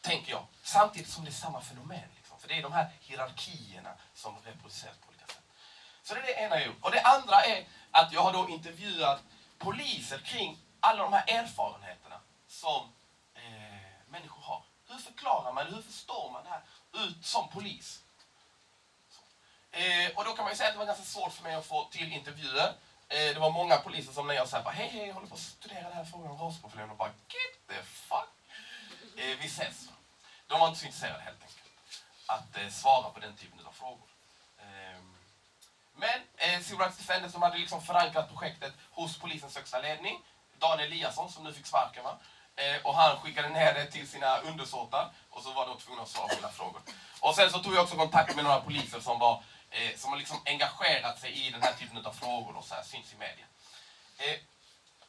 tänker 0.00 0.30
jag. 0.32 0.46
Samtidigt 0.62 1.08
som 1.08 1.24
det 1.24 1.30
är 1.30 1.32
samma 1.32 1.60
fenomen. 1.60 2.08
Liksom. 2.16 2.40
För 2.40 2.48
det 2.48 2.54
är 2.58 2.62
de 2.62 2.72
här 2.72 2.90
hierarkierna 3.00 3.94
som 4.14 4.38
reproduceras 4.44 4.96
på 4.96 5.08
olika 5.08 5.26
sätt. 5.26 5.42
Så 6.02 6.14
det 6.14 6.20
är 6.20 6.26
det 6.26 6.40
ena 6.40 6.56
jag 6.56 6.66
gjort. 6.66 6.84
Och 6.84 6.90
det 6.90 7.02
andra 7.02 7.44
är 7.44 7.66
att 7.90 8.12
jag 8.12 8.22
har 8.22 8.32
då 8.32 8.48
intervjuat 8.48 9.22
poliser 9.58 10.18
kring 10.18 10.58
alla 10.80 11.02
de 11.02 11.12
här 11.12 11.24
erfarenheterna 11.28 12.20
som 12.46 12.92
eh, 13.34 14.10
människor 14.10 14.42
har. 14.42 14.69
Hur 14.90 14.98
förklarar 14.98 15.52
man, 15.52 15.66
hur 15.66 15.82
förstår 15.82 16.30
man 16.30 16.44
det 16.44 16.50
här 16.50 16.62
ut 16.92 17.26
som 17.26 17.48
polis? 17.48 18.02
Eh, 19.70 20.16
och 20.16 20.24
då 20.24 20.32
kan 20.32 20.44
man 20.44 20.52
ju 20.52 20.56
säga 20.56 20.68
att 20.68 20.74
det 20.74 20.78
var 20.78 20.86
ganska 20.86 21.04
svårt 21.04 21.32
för 21.32 21.42
mig 21.42 21.54
att 21.54 21.66
få 21.66 21.84
till 21.84 22.12
intervjuer. 22.12 22.68
Eh, 23.08 23.34
det 23.34 23.38
var 23.38 23.50
många 23.50 23.76
poliser 23.76 24.12
som 24.12 24.26
när 24.26 24.34
jag 24.34 24.48
sa 24.48 24.70
hej 24.70 24.88
hej, 24.88 25.06
jag 25.06 25.14
håller 25.14 25.28
på 25.28 25.34
att 25.34 25.40
studera 25.40 25.82
den 25.82 25.92
här 25.92 26.04
frågan 26.04 26.30
om 26.30 26.38
rasprofilering 26.38 26.90
och 26.90 26.96
bara 26.96 27.08
get 27.08 27.68
the 27.68 27.82
fuck. 27.82 28.30
Eh, 29.16 29.38
vi 29.40 29.46
ses. 29.46 29.88
De 30.46 30.60
var 30.60 30.68
inte 30.68 30.80
så 30.80 30.86
intresserade 30.86 31.22
helt 31.22 31.42
enkelt 31.42 31.60
att 32.26 32.56
eh, 32.56 32.68
svara 32.68 33.10
på 33.10 33.20
den 33.20 33.36
typen 33.36 33.66
av 33.66 33.72
frågor. 33.72 34.08
Ehm, 34.58 35.16
men 35.94 36.20
eh, 36.36 36.60
Civil 36.60 36.80
Rights 36.80 36.98
Defenders 36.98 37.32
som 37.32 37.42
hade 37.42 37.58
liksom 37.58 37.82
förankrat 37.82 38.28
projektet 38.28 38.72
hos 38.90 39.18
polisens 39.18 39.56
högsta 39.56 39.80
ledning, 39.80 40.22
Dan 40.58 40.80
Eliasson 40.80 41.30
som 41.30 41.44
nu 41.44 41.52
fick 41.52 41.66
sparken 41.66 42.04
va? 42.04 42.18
Eh, 42.60 42.82
och 42.82 42.94
han 42.94 43.20
skickade 43.20 43.48
ner 43.48 43.74
det 43.74 43.86
till 43.86 44.08
sina 44.08 44.38
undersåtar 44.38 45.10
och 45.30 45.42
så 45.42 45.52
var 45.52 45.66
de 45.66 45.78
tvungna 45.78 46.02
att 46.02 46.08
svara 46.08 46.28
på 46.28 46.34
mina 46.34 46.48
frågor. 46.48 46.80
Och 47.20 47.34
sen 47.34 47.50
så 47.50 47.58
tog 47.58 47.74
jag 47.74 47.82
också 47.82 47.96
kontakt 47.96 48.36
med 48.36 48.44
några 48.44 48.60
poliser 48.60 49.00
som 49.00 49.18
var 49.18 49.42
eh, 49.70 49.96
som 49.96 50.10
har 50.10 50.18
liksom 50.18 50.42
engagerat 50.46 51.20
sig 51.20 51.46
i 51.46 51.50
den 51.50 51.62
här 51.62 51.72
typen 51.72 52.06
av 52.06 52.12
frågor 52.12 52.56
och 52.56 52.64
så 52.64 52.74
här, 52.74 52.82
syns 52.82 53.12
i 53.12 53.16
media. 53.16 53.46
Eh, 54.18 54.38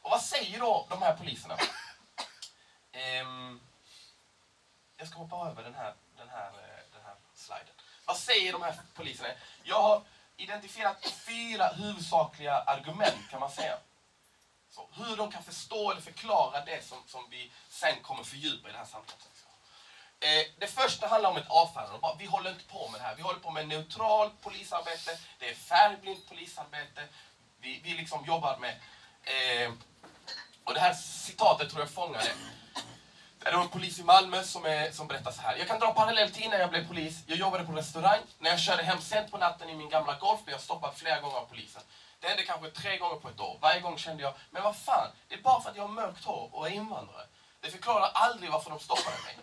och 0.02 0.12
vad 0.12 0.22
säger 0.22 0.60
då 0.60 0.88
de 0.90 1.02
här 1.02 1.16
poliserna? 1.16 1.58
Eh, 2.94 3.26
jag 4.98 5.08
ska 5.08 5.18
hoppa 5.18 5.50
över 5.50 5.64
den 5.64 5.76
här, 5.76 5.94
den, 6.18 6.30
här, 6.30 6.48
eh, 6.48 6.84
den 6.94 7.04
här 7.06 7.16
sliden. 7.36 7.76
Vad 8.06 8.18
säger 8.18 8.52
de 8.52 8.62
här 8.62 8.76
poliserna? 8.94 9.30
Jag 9.64 9.82
har 9.82 10.02
identifierat 10.38 11.06
fyra 11.28 11.68
huvudsakliga 11.68 12.58
argument 12.58 13.30
kan 13.30 13.40
man 13.40 13.52
säga. 13.52 13.78
Så, 14.72 14.90
hur 14.94 15.16
de 15.16 15.32
kan 15.32 15.44
förstå 15.44 15.92
eller 15.92 16.02
förklara 16.02 16.66
det 16.66 16.86
som, 16.86 16.98
som 17.08 17.30
vi 17.30 17.52
sen 17.70 18.02
kommer 18.02 18.24
fördjupa 18.24 18.70
i 18.70 18.72
det 18.72 18.78
här 18.78 18.86
samtalet. 18.86 19.28
Eh, 20.20 20.46
det 20.60 20.68
första 20.68 21.08
handlar 21.08 21.30
om 21.30 21.38
ett 21.38 21.50
avfärdande. 21.50 22.08
Vi 22.20 22.26
håller 22.26 22.50
inte 22.50 22.64
på 22.64 22.90
med 22.90 23.02
det 23.02 23.04
här. 23.04 23.16
Vi 23.16 23.22
håller 23.22 23.40
på 23.40 23.52
med 23.52 23.68
neutralt 23.68 24.42
polisarbete. 24.42 25.18
Det 25.40 25.50
är 25.50 25.56
färgblint 25.56 26.30
polisarbete. 26.30 27.08
Vi, 27.62 27.82
vi 27.84 27.94
liksom 27.94 28.26
jobbar 28.26 28.58
med... 28.58 28.76
Eh, 29.24 29.72
och 30.64 30.74
det 30.74 30.80
här 30.80 30.94
citatet 30.94 31.70
tror 31.70 31.82
jag 31.82 31.90
fångade. 31.90 32.24
det. 32.24 32.82
Det 33.40 33.50
är 33.50 33.62
en 33.62 33.70
polis 33.70 34.00
i 34.00 34.04
Malmö 34.04 34.44
som, 34.44 34.66
är, 34.66 34.92
som 34.92 35.08
berättar 35.08 35.32
så 35.32 35.42
här. 35.42 35.58
Jag 35.58 35.68
kan 35.68 35.80
dra 35.80 35.94
parallell 35.94 36.32
till 36.32 36.44
innan 36.44 36.60
jag 36.60 36.70
blev 36.70 36.88
polis. 36.88 37.24
Jag 37.28 37.38
jobbade 37.38 37.64
på 37.64 37.72
restaurang. 37.72 38.20
När 38.40 38.50
jag 38.50 38.60
körde 38.60 38.84
hem 38.84 39.02
sent 39.02 39.32
på 39.32 39.38
natten 39.38 39.70
i 39.70 39.76
min 39.76 39.90
gamla 39.90 40.18
Golf 40.20 40.44
blev 40.44 40.54
jag 40.54 40.62
stoppad 40.62 40.96
flera 40.96 41.20
gånger 41.20 41.38
av 41.38 41.46
polisen. 41.46 41.82
Det 42.22 42.28
hände 42.28 42.44
kanske 42.44 42.70
tre 42.70 42.98
gånger 42.98 43.16
på 43.16 43.30
ett 43.30 43.40
år. 43.40 43.58
Varje 43.62 43.80
gång 43.80 43.98
kände 43.98 44.24
jag, 44.24 44.34
men 44.52 44.64
vad 44.64 44.78
fan, 44.78 45.12
det 45.28 45.36
är 45.36 45.42
bara 45.42 45.62
för 45.62 45.70
att 45.70 45.76
jag 45.76 45.84
har 45.84 45.94
mörkt 45.94 46.26
hår 46.26 46.50
och 46.54 46.68
är 46.68 46.72
invandrare. 46.72 47.26
Det 47.62 47.72
förklarar 47.72 48.12
aldrig 48.14 48.52
varför 48.52 48.70
de 48.70 48.80
stoppade 48.80 49.18
mig. 49.26 49.38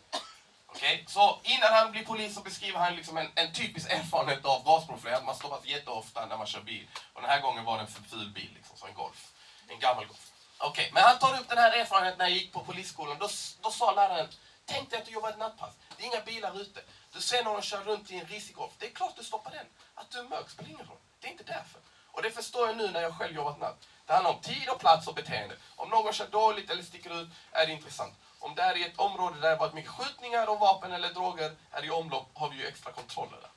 Okay? 0.69 1.05
Så 1.07 1.41
innan 1.43 1.73
han 1.73 1.91
blir 1.91 2.05
polis 2.05 2.35
så 2.35 2.41
beskriver 2.41 2.79
han 2.79 2.97
liksom 2.97 3.19
en, 3.19 3.31
en 3.35 3.53
typisk 3.53 3.91
erfarenhet 3.91 4.45
av 4.45 4.67
rasprofilering. 4.67 5.25
Man 5.25 5.35
stoppas 5.35 5.65
jätteofta 5.65 6.27
när 6.27 6.37
man 6.37 6.47
kör 6.47 6.61
bil. 6.61 6.89
Och 7.13 7.21
den 7.23 7.31
här 7.31 7.41
gången 7.41 7.65
var 7.65 7.77
det 7.77 7.83
en 7.83 7.89
för 7.89 8.03
ful 8.03 8.31
bil, 8.31 8.51
liksom, 8.55 8.77
så 8.77 8.87
en 8.87 8.95
Golf. 8.95 9.33
En 9.69 9.79
gammal 9.79 10.07
Golf. 10.07 10.31
Okej, 10.59 10.71
okay. 10.71 10.93
men 10.93 11.03
han 11.03 11.19
tar 11.19 11.41
upp 11.41 11.49
den 11.49 11.59
här 11.59 11.73
erfarenheten 11.73 12.19
när 12.19 12.25
jag 12.25 12.35
gick 12.35 12.53
på 12.53 12.61
polisskolan. 12.61 13.19
Då, 13.19 13.29
då 13.61 13.71
sa 13.71 13.93
läraren, 13.93 14.29
tänk 14.65 14.91
dig 14.91 14.99
att 14.99 15.07
du 15.07 15.13
jobbar 15.13 15.31
ett 15.31 15.39
nattpass. 15.39 15.75
Det 15.97 16.03
är 16.03 16.07
inga 16.07 16.21
bilar 16.21 16.61
ute. 16.61 16.81
Du 17.13 17.21
ser 17.21 17.45
någon 17.45 17.63
köra 17.63 17.85
runt 17.85 18.11
i 18.11 18.19
en 18.19 18.27
risig 18.27 18.57
Golf. 18.57 18.73
Det 18.79 18.87
är 18.87 18.91
klart 18.91 19.17
du 19.17 19.25
stoppar 19.25 19.51
den. 19.51 19.67
Att 19.95 20.11
du 20.11 20.19
är 20.19 20.25
mörk 20.25 20.51
spelar 20.51 20.71
ingen 20.71 20.87
roll. 20.87 20.99
Det 21.21 21.27
är 21.27 21.31
inte 21.31 21.45
därför. 21.45 21.81
Och 22.19 22.25
det 22.25 22.31
förstår 22.31 22.67
jag 22.67 22.77
nu 22.77 22.91
när 22.91 23.03
jag 23.03 23.19
själv 23.19 23.37
jobbat 23.37 23.61
natt. 23.61 23.89
Det 24.07 24.13
handlar 24.13 24.31
om 24.31 24.41
tid 24.41 24.69
och 24.69 24.81
plats 24.81 25.07
och 25.07 25.15
beteende. 25.15 25.57
Om 25.77 25.89
någon 25.89 26.13
kör 26.13 26.27
dåligt 26.27 26.71
eller 26.71 26.83
sticker 26.83 27.23
ut 27.23 27.29
är 27.53 27.67
det 27.67 27.73
intressant. 27.73 28.15
Om 28.39 28.55
det 28.55 28.63
är 28.63 28.77
i 28.77 28.85
ett 28.85 28.99
område 28.99 29.41
där 29.41 29.51
det 29.51 29.57
varit 29.57 29.75
mycket 29.75 29.91
skjutningar 29.91 30.47
och 30.47 30.61
vapen 30.61 30.93
eller 30.93 31.09
droger 31.09 31.57
är 31.71 31.85
i 31.85 31.91
omlopp 31.91 32.31
har 32.35 32.51
vi 32.51 32.57
ju 32.57 32.67
extra 32.67 32.93
kontroller 32.93 33.39
där. 33.41 33.51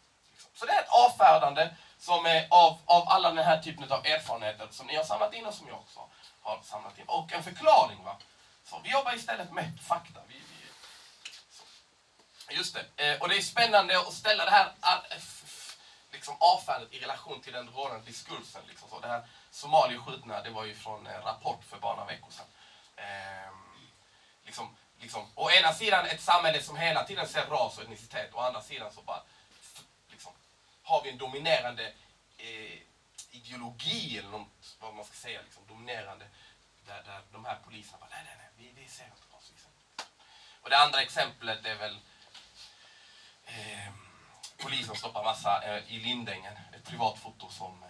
Så 0.53 0.65
det 0.65 0.71
är 0.71 0.79
ett 0.79 0.89
avfärdande 0.89 1.75
som 1.97 2.25
är 2.25 2.47
av, 2.49 2.79
av 2.85 3.07
alla 3.07 3.31
den 3.31 3.45
här 3.45 3.61
typen 3.61 3.91
av 3.91 4.05
erfarenheter 4.05 4.67
som 4.71 4.87
ni 4.87 4.95
har 4.95 5.03
samlat 5.03 5.33
in 5.33 5.45
och 5.45 5.53
som 5.53 5.67
jag 5.67 5.77
också 5.77 5.99
har 6.41 6.61
samlat 6.63 6.97
in. 6.99 7.05
Och 7.07 7.33
en 7.33 7.43
förklaring. 7.43 8.03
va. 8.03 8.17
Så 8.65 8.79
vi 8.83 8.91
jobbar 8.91 9.15
istället 9.15 9.51
med 9.51 9.79
fakta. 9.87 10.19
Vi, 10.27 10.41
vi, 12.47 12.55
Just 12.55 12.77
det. 12.95 13.11
Eh, 13.11 13.21
och 13.21 13.29
det 13.29 13.37
är 13.37 13.41
spännande 13.41 13.99
att 13.99 14.13
ställa 14.13 14.45
det 14.45 14.51
här 14.51 14.65
eh, 14.65 15.17
liksom 16.11 16.35
avfärdet 16.39 16.93
i 16.93 16.99
relation 16.99 17.41
till 17.41 17.53
den 17.53 17.69
rådande 17.69 18.05
diskursen. 18.05 18.61
Liksom 18.67 18.89
så. 18.89 18.99
Det 18.99 19.07
här 19.07 19.27
Somalieskjutna, 19.51 20.41
det 20.41 20.49
var 20.49 20.65
ju 20.65 20.75
från 20.75 21.07
en 21.07 21.21
rapport 21.21 21.63
för 21.63 21.79
bara 21.79 21.95
några 21.95 22.07
veckor 22.07 22.31
sedan. 22.31 22.45
Eh, 22.95 23.51
liksom, 24.43 24.77
liksom, 24.99 25.31
å 25.35 25.51
ena 25.51 25.73
sidan 25.73 26.05
ett 26.05 26.21
samhälle 26.21 26.61
som 26.61 26.77
hela 26.77 27.03
tiden 27.03 27.27
ser 27.27 27.45
ras 27.45 27.77
och 27.77 27.83
etnicitet, 27.83 28.33
å 28.33 28.39
andra 28.39 28.61
sidan 28.61 28.93
så 28.93 29.01
bara 29.01 29.23
liksom, 30.09 30.33
har 30.83 31.03
vi 31.03 31.09
en 31.09 31.17
dominerande 31.17 31.93
eh, 32.37 32.79
ideologi 33.31 34.17
eller 34.17 34.29
något, 34.29 34.75
vad 34.79 34.93
man 34.93 35.05
ska 35.05 35.15
säga, 35.15 35.41
liksom, 35.41 35.67
dominerande 35.67 36.25
där, 36.87 37.03
där 37.03 37.21
de 37.31 37.45
här 37.45 37.57
poliserna 37.65 37.97
bara 37.99 38.09
nej, 38.09 38.23
nej, 38.25 38.35
nej, 38.37 38.49
vi, 38.57 38.81
vi 38.81 38.89
ser 38.89 39.05
inte 39.05 39.35
ras. 39.35 39.49
Liksom. 39.49 39.71
Och 40.61 40.69
det 40.69 40.77
andra 40.77 41.01
exemplet 41.01 41.65
är 41.65 41.75
väl 41.75 41.99
eh, 43.45 43.93
polisen 44.61 44.95
stoppar 44.95 45.23
massa 45.23 45.63
eh, 45.63 45.93
i 45.93 45.99
Lindängen, 45.99 46.53
ett 46.75 46.83
privatfoto 46.83 47.49
som 47.49 47.83
eh, 47.83 47.89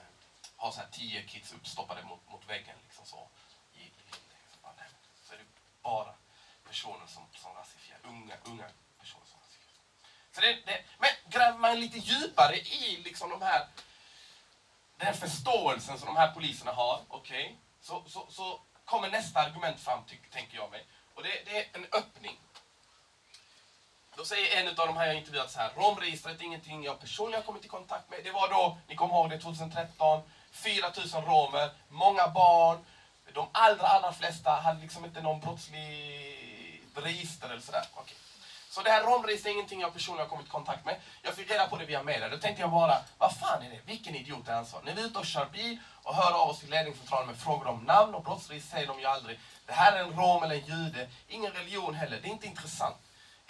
har 0.58 0.72
så 0.72 0.80
här 0.80 0.88
tio 0.92 1.24
kids 1.24 1.54
uppstoppade 1.54 2.04
mot, 2.04 2.30
mot 2.30 2.50
väggen 2.50 2.76
liksom 2.84 3.06
så 3.06 3.28
i, 3.74 3.80
i 3.80 3.82
Lindängen. 3.82 4.50
Så, 4.54 4.60
bara, 4.64 4.74
nej, 4.78 4.88
så 5.24 5.34
är 5.34 5.38
det 5.38 5.46
bara 5.82 6.14
personer 6.68 7.08
som, 7.08 7.24
som 7.36 7.54
rasifierar, 7.54 8.00
unga, 8.04 8.36
unga 8.44 8.66
personer 9.00 9.26
som 9.26 9.40
rasifierar. 9.40 9.82
Så 10.32 10.42
det, 10.42 10.72
det, 10.72 10.84
men 11.00 11.10
gräver 11.30 11.58
man 11.58 11.80
lite 11.80 11.98
djupare 11.98 12.56
i 12.56 13.02
liksom 13.04 13.30
de 13.30 13.42
här 13.42 13.68
den 15.02 15.08
här 15.08 15.14
förståelsen 15.14 15.98
som 16.00 16.08
de 16.08 16.18
här 16.18 16.34
poliserna 16.34 16.72
har, 16.72 17.02
okej, 17.08 17.44
okay, 17.46 17.56
så, 17.82 18.04
så, 18.08 18.28
så 18.30 18.62
kommer 18.86 19.10
nästa 19.10 19.40
argument 19.40 19.80
fram, 19.80 20.04
ty, 20.10 20.16
tänker 20.32 20.58
jag 20.58 20.72
mig. 20.72 20.86
Och 21.16 21.24
det, 21.24 21.30
det, 21.46 21.60
är 21.60 21.66
en 21.74 21.86
öppning. 21.92 22.40
Då 24.16 24.26
säger 24.26 24.62
en 24.62 24.68
av 24.68 24.88
de 24.88 24.98
här 24.98 25.08
jag 25.08 25.16
intervjuat 25.16 25.52
så 25.52 25.60
här, 25.60 25.72
romregistret 25.76 26.42
är 26.42 26.46
ingenting 26.46 26.84
jag 26.84 27.00
personligen 27.00 27.42
har 27.42 27.46
kommit 27.46 27.66
i 27.66 27.68
kontakt 27.68 28.10
med. 28.10 28.20
Det 28.24 28.32
var 28.32 28.50
då, 28.50 28.78
ni 28.88 28.96
kommer 28.96 29.14
ihåg 29.14 29.30
det, 29.30 29.40
2013, 29.40 30.22
4000 30.52 31.26
romer, 31.26 31.70
många 31.90 32.28
barn. 32.28 32.86
De 33.34 33.48
allra, 33.52 33.88
allra 33.88 34.14
flesta 34.14 34.52
hade 34.52 34.82
liksom 34.82 35.06
inte 35.06 35.22
någon 35.22 35.40
brottslig 35.40 36.84
register 36.96 37.50
eller 37.50 37.62
sådär. 37.62 37.86
Okay. 37.96 38.16
Så 38.70 38.82
det 38.82 38.90
här 38.90 39.04
romregistret 39.04 39.52
är 39.52 39.54
ingenting 39.56 39.82
jag 39.82 39.94
personligen 39.94 40.26
har 40.26 40.30
kommit 40.30 40.48
i 40.48 40.50
kontakt 40.50 40.86
med. 40.86 40.96
Jag 41.22 41.34
fick 41.34 41.52
reda 41.52 41.68
på 41.68 41.78
det 41.78 41.86
via 41.86 42.04
media. 42.04 42.30
Då 42.30 42.38
tänkte 42.38 42.62
jag 42.62 42.72
bara, 42.72 42.98
vad 43.18 43.38
fan 43.38 43.64
är 43.64 43.70
det? 43.70 43.80
Vilken 43.86 44.16
idiot 44.16 44.48
är 44.48 44.54
ansvarig? 44.54 44.86
När 44.86 44.94
vi 44.94 45.02
är 45.02 45.06
ute 45.06 45.20
och 45.20 45.26
kör 45.26 45.46
bil 45.46 45.78
och 46.04 46.16
hör 46.16 46.32
av 46.32 46.50
oss 46.50 46.60
till 46.60 46.70
ledningscentralen 46.70 47.28
med 47.28 47.38
frågor 47.38 47.68
om 47.68 47.84
namn 47.84 48.16
och 48.16 48.24
brottsregister 48.24 48.72
säger 48.72 48.88
de 48.88 49.00
ju 49.00 49.06
aldrig, 49.06 49.40
det 49.66 49.74
här 49.74 49.94
är 49.94 50.04
en 50.04 50.14
rom 50.14 50.44
eller 50.44 50.56
en 50.56 50.66
jude. 50.66 51.10
Ingen 51.28 51.52
religion 51.52 51.94
heller. 51.94 52.20
Det 52.22 52.28
är 52.28 52.32
inte 52.32 52.48
intressant. 52.48 52.96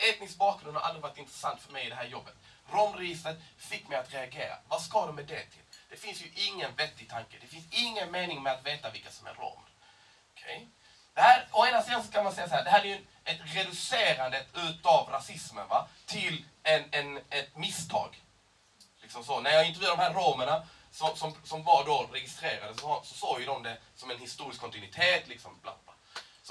Etnisk 0.09 0.37
bakgrund 0.37 0.77
har 0.77 0.83
aldrig 0.83 1.03
varit 1.03 1.17
intressant 1.17 1.61
för 1.61 1.73
mig 1.73 1.85
i 1.85 1.89
det 1.89 1.95
här 1.95 2.07
jobbet. 2.07 2.33
Romregistret 2.71 3.37
fick 3.57 3.87
mig 3.87 3.97
att 3.97 4.13
reagera. 4.13 4.57
Vad 4.67 4.81
ska 4.81 5.05
de 5.05 5.15
med 5.15 5.25
det 5.25 5.45
till? 5.45 5.61
Det 5.89 5.97
finns 5.97 6.21
ju 6.21 6.31
ingen 6.35 6.75
vettig 6.75 7.09
tanke. 7.09 7.37
Det 7.41 7.47
finns 7.47 7.65
ingen 7.71 8.11
mening 8.11 8.43
med 8.43 8.53
att 8.53 8.65
veta 8.65 8.89
vilka 8.89 9.11
som 9.11 9.27
är 9.27 9.33
rom. 9.33 9.59
Okay? 10.33 10.67
Det 11.13 11.21
här, 11.21 11.47
å 11.51 11.65
ena 11.65 11.81
sidan 11.81 12.03
så 12.03 12.11
kan 12.11 12.23
man 12.23 12.33
säga 12.33 12.49
så 12.49 12.55
här, 12.55 12.63
det 12.63 12.69
här 12.69 12.81
är 12.81 12.85
ju 12.85 13.05
ett 13.23 13.39
reducerande 13.55 14.45
utav 14.53 15.09
rasismen 15.09 15.67
va? 15.67 15.87
till 16.05 16.45
en, 16.63 16.83
en, 16.91 17.17
ett 17.29 17.57
misstag. 17.57 18.21
Liksom 19.01 19.23
så. 19.23 19.39
När 19.39 19.51
jag 19.51 19.67
intervjuade 19.67 19.97
de 19.97 20.03
här 20.03 20.13
romerna 20.13 20.67
som, 20.91 21.15
som, 21.15 21.35
som 21.43 21.63
var 21.63 21.85
då 21.85 22.09
registrerade 22.11 22.77
så, 22.77 23.01
så 23.03 23.15
såg 23.15 23.39
ju 23.39 23.45
de 23.45 23.63
det 23.63 23.77
som 23.95 24.11
en 24.11 24.19
historisk 24.19 24.61
kontinuitet. 24.61 25.27
Liksom, 25.27 25.59
bla, 25.61 25.73
bla. 25.83 25.90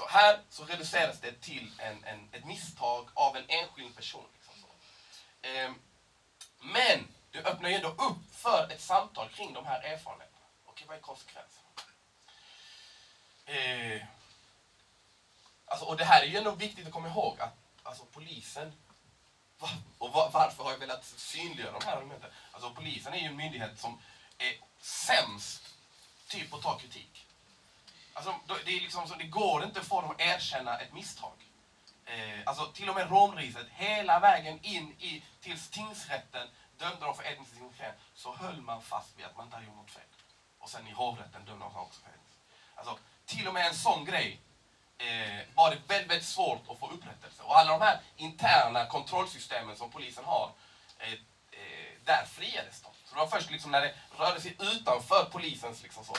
Så 0.01 0.07
här 0.07 0.39
så 0.49 0.65
reduceras 0.65 1.19
det 1.19 1.41
till 1.41 1.71
en, 1.77 2.03
en, 2.03 2.29
ett 2.31 2.45
misstag 2.45 3.09
av 3.13 3.37
en 3.37 3.45
enskild 3.47 3.95
person. 3.95 4.25
Liksom 4.33 4.53
så. 4.61 4.67
Eh, 5.47 5.71
men 6.59 7.07
det 7.31 7.39
öppnar 7.39 7.69
ju 7.69 7.75
ändå 7.75 7.87
upp 7.87 8.35
för 8.35 8.71
ett 8.71 8.81
samtal 8.81 9.29
kring 9.29 9.53
de 9.53 9.65
här 9.65 9.81
erfarenheterna. 9.81 10.45
Okej, 10.65 10.87
vad 10.87 10.97
är 10.97 11.01
konsekvenserna? 11.01 11.67
Eh, 13.45 14.01
alltså, 15.65 15.85
och 15.85 15.97
det 15.97 16.05
här 16.05 16.21
är 16.21 16.25
ju 16.25 16.37
ändå 16.37 16.51
viktigt 16.51 16.87
att 16.87 16.93
komma 16.93 17.07
ihåg 17.07 17.41
att 17.41 17.57
alltså, 17.83 18.05
polisen 18.05 18.73
och 19.97 20.11
varför 20.13 20.63
har 20.63 20.71
jag 20.71 20.79
velat 20.79 21.05
synliggöra 21.05 21.79
de 21.79 21.85
här 21.85 21.97
argumenten? 21.97 22.29
Alltså 22.51 22.73
polisen 22.73 23.13
är 23.13 23.17
ju 23.17 23.27
en 23.27 23.35
myndighet 23.35 23.79
som 23.79 24.01
är 24.37 24.53
sämst 24.81 25.75
typ 26.27 26.53
att 26.53 26.61
ta 26.61 26.77
kritik. 26.77 27.27
Alltså, 28.13 28.35
det, 28.65 28.71
är 28.77 28.81
liksom 28.81 29.07
så, 29.07 29.15
det 29.15 29.23
går 29.23 29.63
inte 29.63 29.81
för 29.81 30.01
dem 30.01 30.11
att 30.11 30.21
erkänna 30.21 30.79
ett 30.79 30.93
misstag. 30.93 31.33
Eh, 32.05 32.39
alltså 32.45 32.71
till 32.71 32.89
och 32.89 32.95
med 32.95 33.09
Romriset, 33.09 33.67
hela 33.69 34.19
vägen 34.19 34.59
in 34.61 34.95
i, 34.99 35.23
tills 35.41 35.69
tingsrätten 35.69 36.47
dömde 36.77 37.05
dem 37.05 37.15
för 37.15 37.23
etnisk 37.23 37.51
diskriminering, 37.51 37.99
så 38.15 38.35
höll 38.35 38.61
man 38.61 38.81
fast 38.81 39.17
vid 39.17 39.25
att 39.25 39.37
man 39.37 39.45
inte 39.45 39.55
hade 39.55 39.67
gjort 39.67 39.75
något 39.75 39.91
fel. 39.91 40.03
Och 40.59 40.69
sen 40.69 40.87
i 40.87 40.91
hovrätten 40.91 41.45
dömde 41.45 41.65
de 41.65 41.77
också 41.77 42.01
för 42.01 42.09
etnisk 42.09 42.37
Alltså 42.75 42.97
till 43.25 43.47
och 43.47 43.53
med 43.53 43.67
en 43.67 43.75
sån 43.75 44.05
grej 44.05 44.39
eh, 44.97 45.47
var 45.55 45.69
det 45.69 45.77
väldigt, 45.87 46.09
väldigt 46.09 46.27
svårt 46.27 46.69
att 46.69 46.79
få 46.79 46.89
upprättelse. 46.89 47.43
Och 47.43 47.57
alla 47.57 47.71
de 47.71 47.81
här 47.81 47.99
interna 48.17 48.85
kontrollsystemen 48.85 49.77
som 49.77 49.91
polisen 49.91 50.23
har, 50.25 50.51
eh, 50.99 51.13
eh, 51.13 51.91
där 52.05 52.25
friades 52.25 52.81
de. 52.81 52.89
Så 53.05 53.15
det 53.15 53.19
var 53.19 53.27
först 53.27 53.51
liksom 53.51 53.71
när 53.71 53.81
det 53.81 53.93
rörde 54.17 54.41
sig 54.41 54.57
utanför 54.59 55.29
polisens 55.31 55.83
liksom 55.83 56.05
så, 56.05 56.15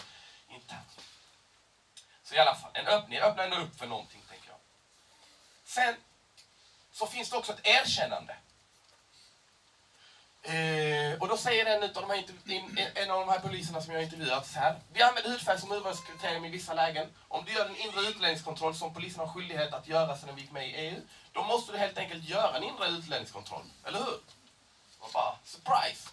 internt. 0.49 1.01
Så 2.25 2.35
i 2.35 2.39
alla 2.39 2.55
fall, 2.55 2.71
en 2.75 2.87
öppning 2.87 3.19
öppnar 3.19 3.45
ändå 3.45 3.57
upp 3.57 3.79
för 3.79 3.87
någonting, 3.87 4.23
tänker 4.31 4.49
jag. 4.49 4.59
Sen 5.65 5.95
så 6.93 7.07
finns 7.07 7.31
det 7.31 7.37
också 7.37 7.53
ett 7.53 7.67
erkännande. 7.67 8.37
Eh, 10.45 11.21
och 11.21 11.29
då 11.29 11.37
säger 11.37 11.67
en, 11.67 11.83
utav 11.83 12.03
de 12.03 12.11
här, 12.11 12.25
en 12.95 13.11
av 13.11 13.21
de 13.21 13.29
här 13.29 13.39
poliserna 13.39 13.81
som 13.81 13.93
jag 13.93 14.01
har 14.01 14.05
intervjuat 14.05 14.47
så 14.47 14.59
här. 14.59 14.81
Vi 14.93 15.03
använder 15.03 15.31
hudfärg 15.31 15.61
som 15.61 15.73
urvalskriterium 15.73 16.45
i 16.45 16.49
vissa 16.49 16.75
lägen. 16.75 17.09
Om 17.29 17.45
du 17.45 17.53
gör 17.53 17.67
en 17.67 17.77
inre 17.77 18.01
utlänningskontroll 18.01 18.75
som 18.75 18.95
polisen 18.95 19.21
har 19.21 19.29
skyldighet 19.29 19.73
att 19.73 19.89
göra 19.89 20.17
sedan 20.17 20.35
vi 20.35 20.41
gick 20.41 20.53
med 20.53 20.69
i 20.69 20.73
EU, 20.73 21.01
då 21.33 21.43
måste 21.43 21.73
du 21.73 21.79
helt 21.79 21.99
enkelt 21.99 22.29
göra 22.29 22.57
en 22.57 22.63
inre 22.63 22.89
utlänningskontroll. 22.89 23.65
Eller 23.85 23.99
hur? 23.99 24.21
Och 24.99 25.11
bara, 25.13 25.37
surprise! 25.45 26.09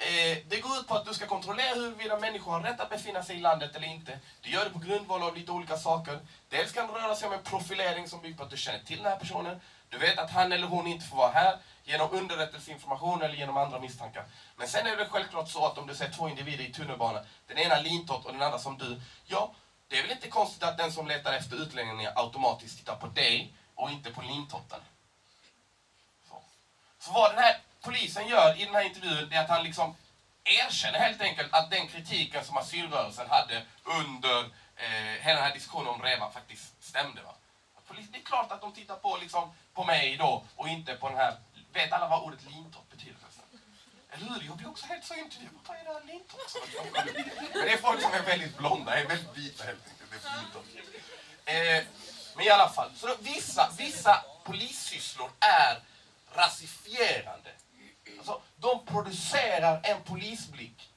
Eh, 0.00 0.38
det 0.48 0.60
går 0.60 0.78
ut 0.78 0.86
på 0.86 0.94
att 0.94 1.06
du 1.06 1.14
ska 1.14 1.26
kontrollera 1.26 1.74
huruvida 1.74 2.18
människor 2.18 2.52
har 2.52 2.60
rätt 2.60 2.80
att 2.80 2.90
befinna 2.90 3.22
sig 3.22 3.36
i 3.36 3.40
landet 3.40 3.76
eller 3.76 3.86
inte. 3.86 4.18
Du 4.40 4.50
gör 4.50 4.64
det 4.64 4.70
på 4.70 4.78
grundval 4.78 5.22
av 5.22 5.36
lite 5.36 5.52
olika 5.52 5.76
saker. 5.76 6.18
Dels 6.48 6.72
kan 6.72 6.86
det 6.86 6.92
röra 6.92 7.14
sig 7.14 7.28
om 7.28 7.34
en 7.34 7.42
profilering 7.42 8.08
som 8.08 8.20
bygger 8.20 8.36
på 8.36 8.42
att 8.42 8.50
du 8.50 8.56
känner 8.56 8.78
till 8.78 8.96
den 8.96 9.06
här 9.06 9.18
personen. 9.18 9.60
Du 9.88 9.98
vet 9.98 10.18
att 10.18 10.30
han 10.30 10.52
eller 10.52 10.66
hon 10.66 10.86
inte 10.86 11.06
får 11.06 11.16
vara 11.16 11.30
här 11.30 11.58
genom 11.84 12.10
underrättelseinformation 12.12 13.22
eller 13.22 13.34
genom 13.34 13.56
andra 13.56 13.80
misstankar. 13.80 14.24
Men 14.56 14.68
sen 14.68 14.86
är 14.86 14.96
det 14.96 15.08
självklart 15.08 15.48
så 15.48 15.66
att 15.66 15.78
om 15.78 15.86
du 15.86 15.94
ser 15.94 16.10
två 16.10 16.28
individer 16.28 16.64
i 16.64 16.72
tunnelbanan, 16.72 17.24
den 17.46 17.58
ena 17.58 17.80
lintott 17.80 18.24
och 18.24 18.32
den 18.32 18.42
andra 18.42 18.58
som 18.58 18.78
du, 18.78 19.00
ja, 19.26 19.54
det 19.88 19.98
är 19.98 20.02
väl 20.02 20.10
inte 20.10 20.28
konstigt 20.28 20.62
att 20.62 20.78
den 20.78 20.92
som 20.92 21.06
letar 21.06 21.32
efter 21.32 21.56
utlänningar 21.56 22.12
automatiskt 22.16 22.78
tittar 22.78 22.96
på 22.96 23.06
dig 23.06 23.54
och 23.74 23.90
inte 23.90 24.10
på 24.10 24.22
lintotten. 24.22 24.80
Så. 26.28 26.42
så 26.98 27.12
vad 27.12 27.30
den 27.30 27.42
här 27.42 27.60
polisen 27.82 28.28
gör 28.28 28.60
i 28.60 28.64
den 28.64 28.74
här 28.74 28.84
intervjun 28.84 29.32
är 29.32 29.40
att 29.40 29.48
han 29.48 29.64
liksom 29.64 29.96
erkänner 30.44 30.98
helt 30.98 31.20
enkelt 31.20 31.54
att 31.54 31.70
den 31.70 31.88
kritiken 31.88 32.44
som 32.44 32.56
asylrörelsen 32.56 33.30
hade 33.30 33.62
under 33.84 34.40
eh, 34.76 35.20
hela 35.20 35.34
den 35.34 35.44
här 35.44 35.54
diskussionen 35.54 35.88
om 35.88 36.02
Reva 36.02 36.30
faktiskt 36.30 36.84
stämde. 36.84 37.22
Va? 37.22 37.34
det 38.12 38.18
är 38.18 38.22
klart 38.22 38.52
att 38.52 38.60
de 38.60 38.72
tittar 38.72 38.96
på, 38.96 39.16
liksom, 39.16 39.52
på 39.74 39.84
mig 39.84 40.16
då 40.16 40.44
och 40.56 40.68
inte 40.68 40.94
på 40.94 41.08
den 41.08 41.18
här... 41.18 41.36
Vet 41.72 41.92
alla 41.92 42.08
vad 42.08 42.22
ordet 42.22 42.44
lintott 42.44 42.90
betyder? 42.90 43.16
förresten? 43.20 43.44
Eller 44.10 44.26
hur? 44.26 44.46
Jag 44.46 44.56
blir 44.56 44.68
också 44.68 44.86
helt 44.86 45.04
så 45.04 45.14
intervjuad. 45.14 45.54
Vad 45.66 45.76
är 45.76 45.84
det 45.84 45.92
här 45.92 46.04
lintott? 46.04 46.56
Men 47.52 47.66
det 47.66 47.72
är 47.72 47.76
folk 47.76 48.02
som 48.02 48.12
är 48.12 48.22
väldigt 48.22 48.58
blonda, 48.58 48.94
är 49.00 49.06
väldigt 49.06 49.36
vita 49.36 49.64
helt 49.64 49.88
enkelt. 49.88 50.10
Det 50.10 50.28
är 50.28 50.42
lintott. 50.42 50.66
Eh, 51.44 51.86
men 52.36 52.46
i 52.46 52.50
alla 52.50 52.68
fall, 52.68 52.90
så 52.96 53.06
då, 53.06 53.16
vissa, 53.20 53.70
vissa 53.78 54.24
polissysslor 54.44 55.30
är 55.40 55.82
rasifierande. 56.34 57.50
Alltså, 58.20 58.40
de 58.56 58.86
producerar 58.86 59.80
en 59.82 60.02
polisblick. 60.02 60.90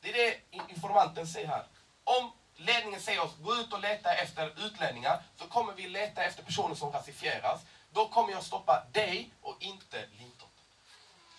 Det 0.00 0.08
är 0.08 0.12
det 0.12 0.58
informanten 0.72 1.26
säger 1.26 1.48
här. 1.48 1.66
Om 2.04 2.32
ledningen 2.56 3.00
säger 3.00 3.20
oss, 3.22 3.32
gå 3.40 3.54
ut 3.54 3.72
och 3.72 3.80
leta 3.80 4.14
efter 4.14 4.66
utlänningar, 4.66 5.22
så 5.36 5.46
kommer 5.46 5.72
vi 5.72 5.88
leta 5.88 6.24
efter 6.24 6.42
personer 6.42 6.74
som 6.74 6.92
rasifieras. 6.92 7.60
Då 7.92 8.08
kommer 8.08 8.32
jag 8.32 8.42
stoppa 8.42 8.84
dig 8.92 9.30
och 9.40 9.56
inte 9.60 10.06
Linton. 10.18 10.48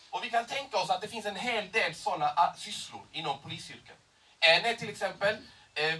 Och 0.09 0.23
vi 0.23 0.29
kan 0.29 0.45
tänka 0.45 0.77
oss 0.77 0.89
att 0.89 1.01
det 1.01 1.07
finns 1.07 1.25
en 1.25 1.35
hel 1.35 1.71
del 1.71 1.95
sådana 1.95 2.33
ah, 2.35 2.53
sysslor 2.57 3.01
inom 3.11 3.39
polisyrket. 3.39 3.97
En 4.39 4.65
är 4.65 4.73
till 4.73 4.89
exempel, 4.89 5.37
eh, 5.75 5.99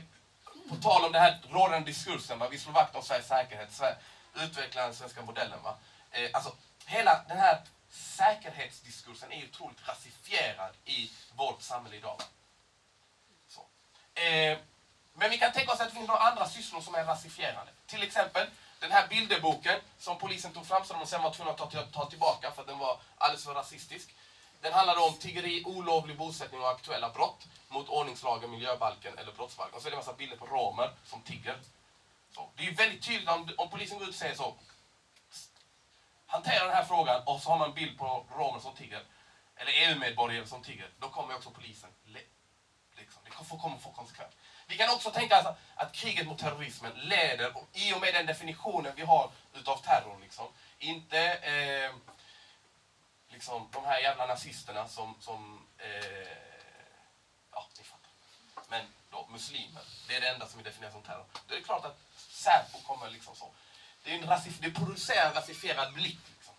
på 0.69 0.75
tal 0.75 1.05
om 1.05 1.11
den 1.11 1.21
här 1.21 1.41
rådande 1.49 1.91
diskursen, 1.91 2.39
va? 2.39 2.47
vi 2.51 2.59
slår 2.59 2.73
vakt 2.73 2.95
om 2.95 3.03
Sveriges 3.03 3.27
säkerhet, 3.27 3.73
Sverige, 3.73 3.95
utveckla 4.35 4.81
den 4.81 4.95
svenska 4.95 5.21
modellen. 5.21 5.63
Va? 5.63 5.77
Eh, 6.11 6.29
alltså, 6.33 6.55
hela 6.85 7.25
den 7.27 7.37
här 7.37 7.61
säkerhetsdiskursen 7.89 9.31
är 9.31 9.45
otroligt 9.49 9.87
rasifierad 9.87 10.73
i 10.85 11.11
vårt 11.35 11.61
samhälle 11.61 11.95
idag. 11.95 12.21
Så. 13.47 13.61
Eh, 14.21 14.57
men 15.13 15.29
vi 15.29 15.37
kan 15.37 15.51
tänka 15.51 15.71
oss 15.71 15.79
att 15.79 15.89
det 15.89 15.95
finns 15.95 16.07
några 16.07 16.21
andra 16.21 16.49
sysslor 16.49 16.81
som 16.81 16.95
är 16.95 17.03
rasifierade. 17.03 17.71
Till 17.85 18.03
exempel 18.03 18.47
den 18.79 18.91
här 18.91 19.07
bilderboken 19.07 19.79
som 19.99 20.17
polisen 20.17 20.53
tog 20.53 20.65
fram 20.67 20.85
som 20.85 20.99
de 20.99 21.05
sen 21.05 21.23
var 21.23 21.33
tvungna 21.33 21.51
att 21.51 21.57
ta, 21.57 21.81
ta 21.81 22.09
tillbaka 22.09 22.51
för 22.51 22.61
att 22.61 22.67
den 22.67 22.77
var 22.77 22.99
alldeles 23.17 23.43
för 23.45 23.53
rasistisk. 23.53 24.15
Den 24.61 24.73
handlade 24.73 25.01
om 25.01 25.13
tiggeri, 25.13 25.63
olovlig 25.65 26.17
bosättning 26.17 26.61
och 26.61 26.69
aktuella 26.69 27.09
brott 27.09 27.47
mot 27.67 27.89
ordningslagen, 27.89 28.51
miljöbalken 28.51 29.17
eller 29.17 29.31
brottsbalken. 29.31 29.75
Och 29.75 29.81
så 29.81 29.87
är 29.87 29.91
det 29.91 29.95
en 29.95 29.99
massa 29.99 30.13
bilder 30.13 30.37
på 30.37 30.45
romer 30.45 30.91
som 31.05 31.21
tigger. 31.21 31.59
Så, 32.35 32.49
det 32.55 32.67
är 32.67 32.71
väldigt 32.71 33.03
tydligt 33.03 33.29
om, 33.29 33.49
om 33.57 33.69
polisen 33.69 33.97
går 33.97 34.07
ut 34.07 34.13
och 34.13 34.19
säger 34.19 34.35
så 34.35 34.55
hantera 36.25 36.65
den 36.65 36.75
här 36.75 36.85
frågan 36.85 37.23
och 37.25 37.41
så 37.41 37.49
har 37.49 37.57
man 37.57 37.69
en 37.69 37.75
bild 37.75 37.97
på 37.97 38.25
romer 38.37 38.59
som 38.59 38.75
tigger, 38.75 39.03
eller 39.55 39.71
EU-medborgare 39.71 40.47
som 40.47 40.63
tigger, 40.63 40.89
då 40.99 41.09
kommer 41.09 41.35
också 41.35 41.49
polisen, 41.49 41.89
liksom, 42.95 43.21
det 43.25 43.31
kommer 43.31 43.77
få 43.79 43.91
konsekvenser. 43.91 44.39
Vi 44.67 44.77
kan 44.77 44.95
också 44.95 45.11
tänka 45.11 45.35
alltså 45.35 45.55
att 45.75 45.93
kriget 45.93 46.27
mot 46.27 46.39
terrorismen 46.39 46.91
leder, 46.95 47.53
i 47.73 47.93
och 47.93 48.01
med 48.01 48.13
den 48.13 48.25
definitionen 48.25 48.93
vi 48.95 49.01
har 49.01 49.31
utav 49.53 49.77
terror, 49.77 50.19
liksom, 50.21 50.47
inte 50.79 51.19
eh, 51.33 51.91
liksom, 53.27 53.69
de 53.71 53.85
här 53.85 53.99
jävla 53.99 54.25
nazisterna 54.25 54.87
som, 54.87 55.15
som 55.19 55.67
eh, 55.77 56.37
ja, 57.51 57.67
ni 57.77 57.83
fattar. 57.83 58.11
Men 58.69 58.85
då, 59.11 59.27
muslimer, 59.31 59.81
det 60.07 60.15
är 60.15 60.21
det 60.21 60.29
enda 60.29 60.47
som 60.47 60.59
är 60.59 60.63
definierat 60.63 60.93
som 60.93 61.03
terror. 61.03 61.25
Då 61.47 61.53
är 61.55 61.59
det 61.59 61.65
klart 61.65 61.85
att 61.85 61.97
Säpo 62.15 62.77
kommer 62.77 63.09
liksom 63.09 63.35
så. 63.35 63.51
Det, 64.05 64.11
är 64.11 64.15
en 64.17 64.29
rasif- 64.29 64.59
det 64.61 64.71
producerar 64.71 65.27
en 65.27 65.33
rasifierad 65.33 65.93
blick. 65.93 66.19
Liksom. 66.37 66.53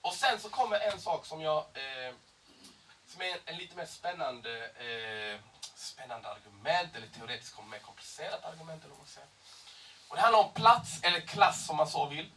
Och 0.00 0.14
sen 0.14 0.40
så 0.40 0.48
kommer 0.48 0.80
en 0.80 1.00
sak 1.00 1.26
som 1.26 1.40
jag 1.40 1.58
eh, 1.58 2.14
som 3.08 3.22
är 3.22 3.26
en, 3.26 3.38
en 3.44 3.56
lite 3.56 3.76
mer 3.76 3.86
spännande, 3.86 4.66
eh, 4.66 5.40
spännande 5.74 6.28
argument, 6.28 6.96
eller 6.96 7.06
teoretiskt 7.08 7.64
mer 7.70 7.78
komplicerat 7.78 8.44
argument. 8.44 8.84
Eller 8.84 8.94
vad 8.94 9.08
säga. 9.08 9.26
Och 10.08 10.16
det 10.16 10.22
handlar 10.22 10.40
om 10.40 10.52
plats, 10.52 11.02
eller 11.02 11.20
klass 11.20 11.66
som 11.66 11.76
man 11.76 11.88
så 11.90 12.06
vill. 12.06 12.30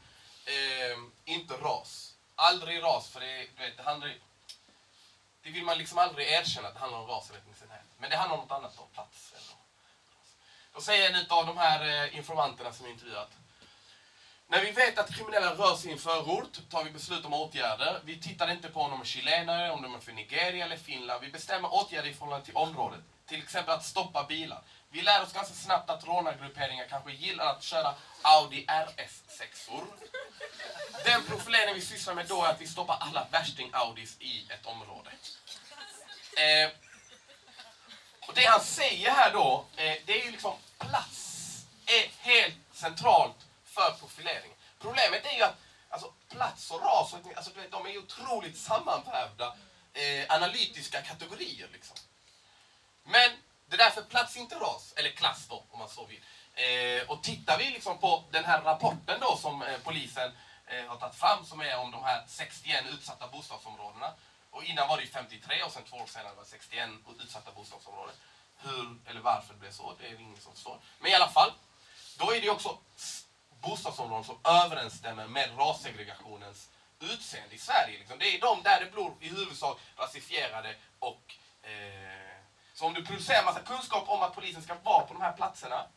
Eh, 0.45 0.97
inte 1.25 1.53
ras. 1.53 2.13
Aldrig 2.35 2.83
ras, 2.83 3.09
för 3.09 3.19
det, 3.19 3.47
du 3.57 3.65
vet, 3.65 3.77
det 3.77 3.83
handlar 3.83 4.07
ju- 4.07 4.21
Det 5.43 5.49
vill 5.49 5.63
man 5.63 5.77
liksom 5.77 5.97
aldrig 5.97 6.27
erkänna 6.31 6.67
att 6.67 6.73
det 6.73 6.79
handlar 6.79 6.99
om 6.99 7.07
ras 7.07 7.29
eller 7.29 7.39
etnicitet. 7.39 7.69
Men 7.97 8.09
det 8.09 8.17
handlar 8.17 8.37
om 8.37 8.43
något 8.43 8.51
annat 8.51 8.77
då, 8.77 8.83
plats. 8.85 9.33
Eller. 9.33 9.58
Då 10.73 10.81
säger 10.81 11.09
en 11.09 11.25
av 11.29 11.45
de 11.45 11.57
här 11.57 12.05
eh, 12.05 12.17
informanterna 12.17 12.73
som 12.73 12.87
intervjuat. 12.87 13.31
När 14.47 14.61
vi 14.61 14.71
vet 14.71 14.99
att 14.99 15.15
kriminella 15.15 15.53
rör 15.53 15.75
sig 15.75 15.89
i 15.89 15.93
en 15.93 15.99
förort 15.99 16.69
tar 16.69 16.83
vi 16.83 16.91
beslut 16.91 17.25
om 17.25 17.33
åtgärder. 17.33 18.01
Vi 18.05 18.19
tittar 18.21 18.51
inte 18.51 18.69
på 18.69 18.81
om 18.81 18.91
de 18.91 19.01
är 19.01 19.05
chilenare, 19.05 19.71
om 19.71 19.81
de 19.81 19.95
är 19.95 19.99
från 19.99 20.15
Nigeria 20.15 20.65
eller 20.65 20.77
Finland. 20.77 21.21
Vi 21.21 21.31
bestämmer 21.31 21.73
åtgärder 21.73 22.09
i 22.09 22.13
förhållande 22.13 22.45
till 22.45 22.55
området. 22.55 22.99
Till 23.27 23.43
exempel 23.43 23.73
att 23.73 23.85
stoppa 23.85 24.23
bilar. 24.23 24.61
Vi 24.91 25.01
lär 25.01 25.23
oss 25.23 25.33
ganska 25.33 25.53
snabbt 25.53 25.89
att 25.89 26.07
rånargrupperingar 26.07 26.85
kanske 26.89 27.11
gillar 27.11 27.45
att 27.45 27.63
köra 27.63 27.93
Audi 28.21 28.65
RS6-or. 28.65 29.83
Den 31.05 31.23
profilering 31.23 31.75
vi 31.75 31.81
sysslar 31.81 32.13
med 32.13 32.27
då 32.27 32.43
är 32.43 32.49
att 32.49 32.61
vi 32.61 32.67
stoppar 32.67 32.97
alla 32.99 33.27
värsting-Audis 33.31 34.15
i 34.19 34.47
ett 34.49 34.65
område. 34.65 35.09
Eh, 36.37 36.69
och 38.29 38.35
det 38.35 38.45
han 38.45 38.61
säger 38.61 39.11
här 39.11 39.33
då, 39.33 39.65
eh, 39.75 39.95
det 40.05 40.21
är 40.21 40.25
ju 40.25 40.31
liksom 40.31 40.53
plats 40.77 41.25
är 41.85 42.09
helt 42.19 42.55
centralt 42.73 43.35
för 43.65 43.91
profilering. 43.99 44.51
Problemet 44.79 45.25
är 45.25 45.37
ju 45.37 45.43
att 45.43 45.57
alltså, 45.89 46.13
plats 46.29 46.71
och 46.71 46.81
ras, 46.81 47.15
alltså, 47.35 47.51
de 47.71 47.85
är 47.85 47.89
ju 47.89 47.99
otroligt 47.99 48.57
sammanvävda 48.57 49.55
eh, 49.93 50.35
analytiska 50.35 51.01
kategorier. 51.01 51.67
Liksom. 51.73 51.97
Men 53.03 53.29
det 53.67 53.75
är 53.75 53.77
därför 53.77 54.01
plats 54.01 54.37
inte 54.37 54.55
ras, 54.55 54.93
eller 54.95 55.09
klass 55.09 55.45
då 55.49 55.63
om 55.71 55.79
man 55.79 55.89
så 55.89 56.05
vill. 56.05 56.21
Eh, 56.53 57.09
och 57.09 57.23
tittar 57.23 57.57
vi 57.57 57.65
liksom 57.65 57.97
på 57.97 58.23
den 58.31 58.45
här 58.45 58.61
rapporten 58.61 59.19
då 59.21 59.37
som 59.37 59.61
eh, 59.61 59.79
polisen 59.83 60.31
eh, 60.67 60.85
har 60.85 60.97
tagit 60.97 61.15
fram 61.15 61.45
som 61.45 61.61
är 61.61 61.77
om 61.77 61.91
de 61.91 62.03
här 62.03 62.23
61 62.27 62.83
utsatta 62.93 63.27
bostadsområdena. 63.27 64.13
Och 64.51 64.63
innan 64.63 64.87
var 64.87 64.97
det 64.97 65.07
53 65.07 65.63
och 65.63 65.71
sen 65.71 65.83
två 65.83 65.97
år 65.97 66.05
senare 66.05 66.35
var 66.35 66.43
det 66.43 66.49
61 66.49 66.89
utsatta 67.19 67.51
bostadsområden. 67.51 68.15
Hur 68.57 68.97
eller 69.05 69.21
varför 69.21 69.53
det 69.53 69.59
blev 69.59 69.71
så, 69.71 69.95
det 69.99 70.07
är 70.07 70.11
det 70.11 70.21
ingen 70.21 70.41
som 70.41 70.53
förstår. 70.53 70.79
Men 70.99 71.11
i 71.11 71.15
alla 71.15 71.29
fall, 71.29 71.53
då 72.17 72.31
är 72.31 72.39
det 72.39 72.45
ju 72.45 72.49
också 72.49 72.77
bostadsområden 73.61 74.23
som 74.23 74.39
överensstämmer 74.43 75.27
med 75.27 75.49
rassegregationens 75.57 76.69
utseende 76.99 77.55
i 77.55 77.57
Sverige. 77.57 77.99
Liksom. 77.99 78.19
Det 78.19 78.35
är 78.35 78.41
de 78.41 78.63
där 78.63 78.79
det 78.79 78.91
blir 78.91 79.11
i 79.19 79.29
huvudsak 79.29 79.79
rasifierade 79.97 80.75
och... 80.99 81.35
Eh, 81.61 82.29
så 82.73 82.85
om 82.85 82.93
du 82.93 83.05
producerar 83.05 83.45
massa 83.45 83.61
kunskap 83.61 84.09
om 84.09 84.21
att 84.21 84.35
polisen 84.35 84.63
ska 84.63 84.75
vara 84.75 85.05
på 85.05 85.13
de 85.13 85.21
här 85.21 85.33
platserna 85.33 85.87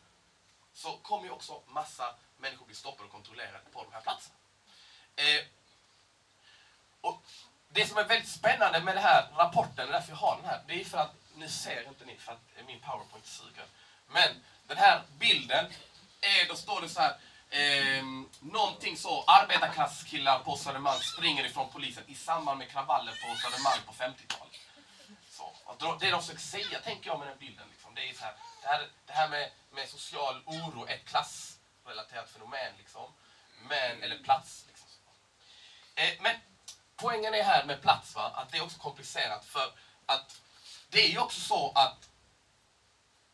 så 0.73 0.97
kommer 0.97 1.25
ju 1.25 1.31
också 1.31 1.61
massa 1.67 2.15
människor 2.37 2.65
bli 2.65 2.75
stoppade 2.75 3.05
och 3.05 3.11
kontrollerade 3.11 3.69
på 3.71 3.83
de 3.83 3.93
här 3.93 4.01
platserna. 4.01 4.35
Eh, 5.15 5.45
och 7.01 7.23
det 7.73 7.87
som 7.87 7.97
är 7.97 8.03
väldigt 8.03 8.29
spännande 8.29 8.81
med 8.81 8.95
den 8.95 9.03
här 9.03 9.27
rapporten, 9.37 9.91
därför 9.91 10.09
jag 10.09 10.17
har 10.17 10.35
den 10.35 10.45
här, 10.45 10.61
det 10.67 10.81
är 10.81 10.85
för 10.85 10.97
att, 10.97 11.15
nu 11.35 11.49
ser 11.49 11.87
inte 11.87 12.05
ni 12.05 12.17
för 12.17 12.31
att 12.31 12.39
min 12.67 12.79
powerpoint 12.79 13.25
suger. 13.25 13.65
Men 14.07 14.29
den 14.67 14.77
här 14.77 15.01
bilden, 15.19 15.65
är, 16.21 16.47
då 16.47 16.55
står 16.55 16.81
det 16.81 16.89
så 16.89 17.01
här, 17.01 17.15
eh, 17.49 18.03
någonting 18.39 18.97
så, 18.97 19.23
arbetarklasskillar 19.27 20.39
på 20.39 20.57
Södermalm 20.57 21.01
springer 21.01 21.45
ifrån 21.45 21.69
polisen 21.73 22.03
i 22.07 22.15
samband 22.15 22.57
med 22.57 22.69
kravaller 22.69 23.11
på 23.11 23.35
Södermalm 23.35 23.83
på 23.85 23.93
50-talet. 23.93 24.59
Det 25.99 26.11
de 26.11 26.21
försöker 26.21 26.41
säga, 26.41 26.79
tänker 26.79 27.09
jag 27.09 27.19
med 27.19 27.27
den 27.27 27.37
bilden, 27.37 27.67
liksom, 27.71 27.95
det 27.95 28.09
är 28.09 28.13
så 28.13 28.23
här, 28.23 28.33
det 28.61 28.67
här, 28.67 28.87
det 29.05 29.13
här 29.13 29.29
med, 29.29 29.51
med 29.71 29.89
social 29.89 30.41
oro, 30.45 30.85
är 30.85 30.93
ett 30.93 31.05
klassrelaterat 31.05 32.29
fenomen, 32.29 32.73
liksom. 32.77 33.13
Men, 33.69 34.03
eller 34.03 34.17
plats. 34.17 34.65
Liksom. 34.67 34.87
Eh, 35.95 36.13
men 36.21 36.35
poängen 37.03 37.33
är 37.33 37.43
här 37.43 37.65
med 37.65 37.81
plats, 37.81 38.15
va? 38.15 38.31
att 38.35 38.51
det 38.51 38.57
är 38.57 38.63
också 38.63 38.79
komplicerat 38.79 39.45
för 39.45 39.71
att 40.05 40.41
det 40.89 41.05
är 41.05 41.09
ju 41.09 41.19
också 41.19 41.39
så 41.39 41.71
att 41.75 42.09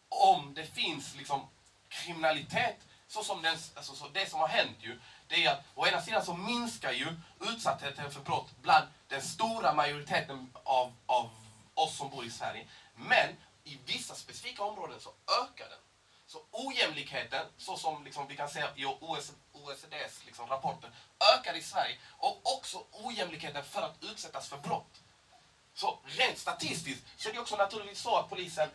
om 0.10 0.54
det 0.54 0.66
finns 0.66 1.16
liksom 1.16 1.48
kriminalitet, 1.90 2.78
så 3.08 3.24
som 3.24 3.42
den, 3.42 3.58
alltså, 3.76 3.96
så 3.96 4.08
det 4.08 4.30
som 4.30 4.40
har 4.40 4.48
hänt 4.48 4.78
ju, 4.80 5.00
det 5.28 5.46
är 5.46 5.52
att 5.52 5.64
å 5.76 5.88
ena 5.88 6.02
sidan 6.02 6.26
så 6.26 6.34
minskar 6.34 6.92
ju 6.92 7.08
utsattheten 7.40 8.12
för 8.12 8.22
brott 8.22 8.50
bland 8.62 8.88
den 9.08 9.22
stora 9.22 9.74
majoriteten 9.74 10.54
av, 10.64 10.94
av 11.06 11.30
oss 11.74 11.98
som 11.98 12.10
bor 12.10 12.26
i 12.26 12.32
Sverige. 12.32 12.68
Men 12.96 13.36
i 13.64 13.80
vissa 13.86 14.16
specifika 14.16 14.64
områden 14.64 15.00
så 15.00 15.10
ökar 15.44 15.70
den. 15.70 15.80
Så 16.28 16.40
ojämlikheten, 16.52 17.46
så 17.58 17.78
som 17.78 18.04
liksom 18.04 18.28
vi 18.28 18.36
kan 18.36 18.50
se 18.50 18.64
i 18.76 18.86
OECDs 18.86 20.26
liksom 20.26 20.48
rapporter, 20.48 20.92
ökar 21.38 21.54
i 21.54 21.62
Sverige. 21.62 21.98
Och 22.18 22.42
också 22.44 22.84
ojämlikheten 22.92 23.64
för 23.64 23.82
att 23.82 24.04
utsättas 24.04 24.50
för 24.50 24.58
brott. 24.58 25.02
Så 25.74 26.00
rent 26.06 26.38
statistiskt 26.38 27.04
så 27.18 27.30
är 27.30 27.34
det 27.34 27.40
också 27.40 27.56
naturligtvis 27.56 28.02
så 28.02 28.16
att 28.16 28.30
polisen 28.30 28.70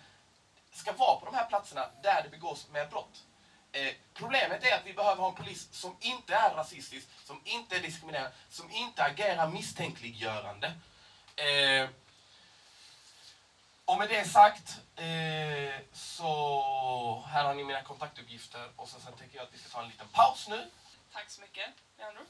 ska 0.72 0.92
vara 0.92 1.20
på 1.20 1.26
de 1.26 1.34
här 1.34 1.46
platserna 1.46 1.90
där 2.02 2.22
det 2.22 2.28
begås 2.28 2.68
mer 2.68 2.86
brott. 2.86 3.22
Eh, 3.72 3.94
problemet 4.14 4.64
är 4.64 4.76
att 4.76 4.86
vi 4.86 4.92
behöver 4.92 5.22
ha 5.22 5.28
en 5.28 5.34
polis 5.34 5.68
som 5.72 5.96
inte 6.00 6.34
är 6.34 6.54
rasistisk, 6.54 7.08
som 7.24 7.40
inte 7.44 7.76
är 7.76 7.80
diskriminerande, 7.80 8.32
som 8.50 8.70
inte 8.70 9.04
agerar 9.04 9.48
misstänkliggörande. 9.48 10.66
Eh, 11.36 11.88
och 13.84 13.98
med 13.98 14.08
det 14.08 14.24
sagt 14.24 14.80
eh, 14.96 15.80
så 15.92 17.24
här 17.26 17.44
har 17.44 17.54
ni 17.54 17.64
mina 17.64 17.82
kontaktuppgifter 17.82 18.70
och 18.76 18.88
sen, 18.88 19.00
sen 19.00 19.12
tänker 19.12 19.36
jag 19.36 19.44
att 19.44 19.54
vi 19.54 19.58
ska 19.58 19.68
ta 19.68 19.82
en 19.82 19.88
liten 19.88 20.08
paus 20.08 20.48
nu. 20.48 20.70
Tack 21.14 21.30
så 21.30 21.40
mycket, 21.40 21.64
Leandro. 21.98 22.22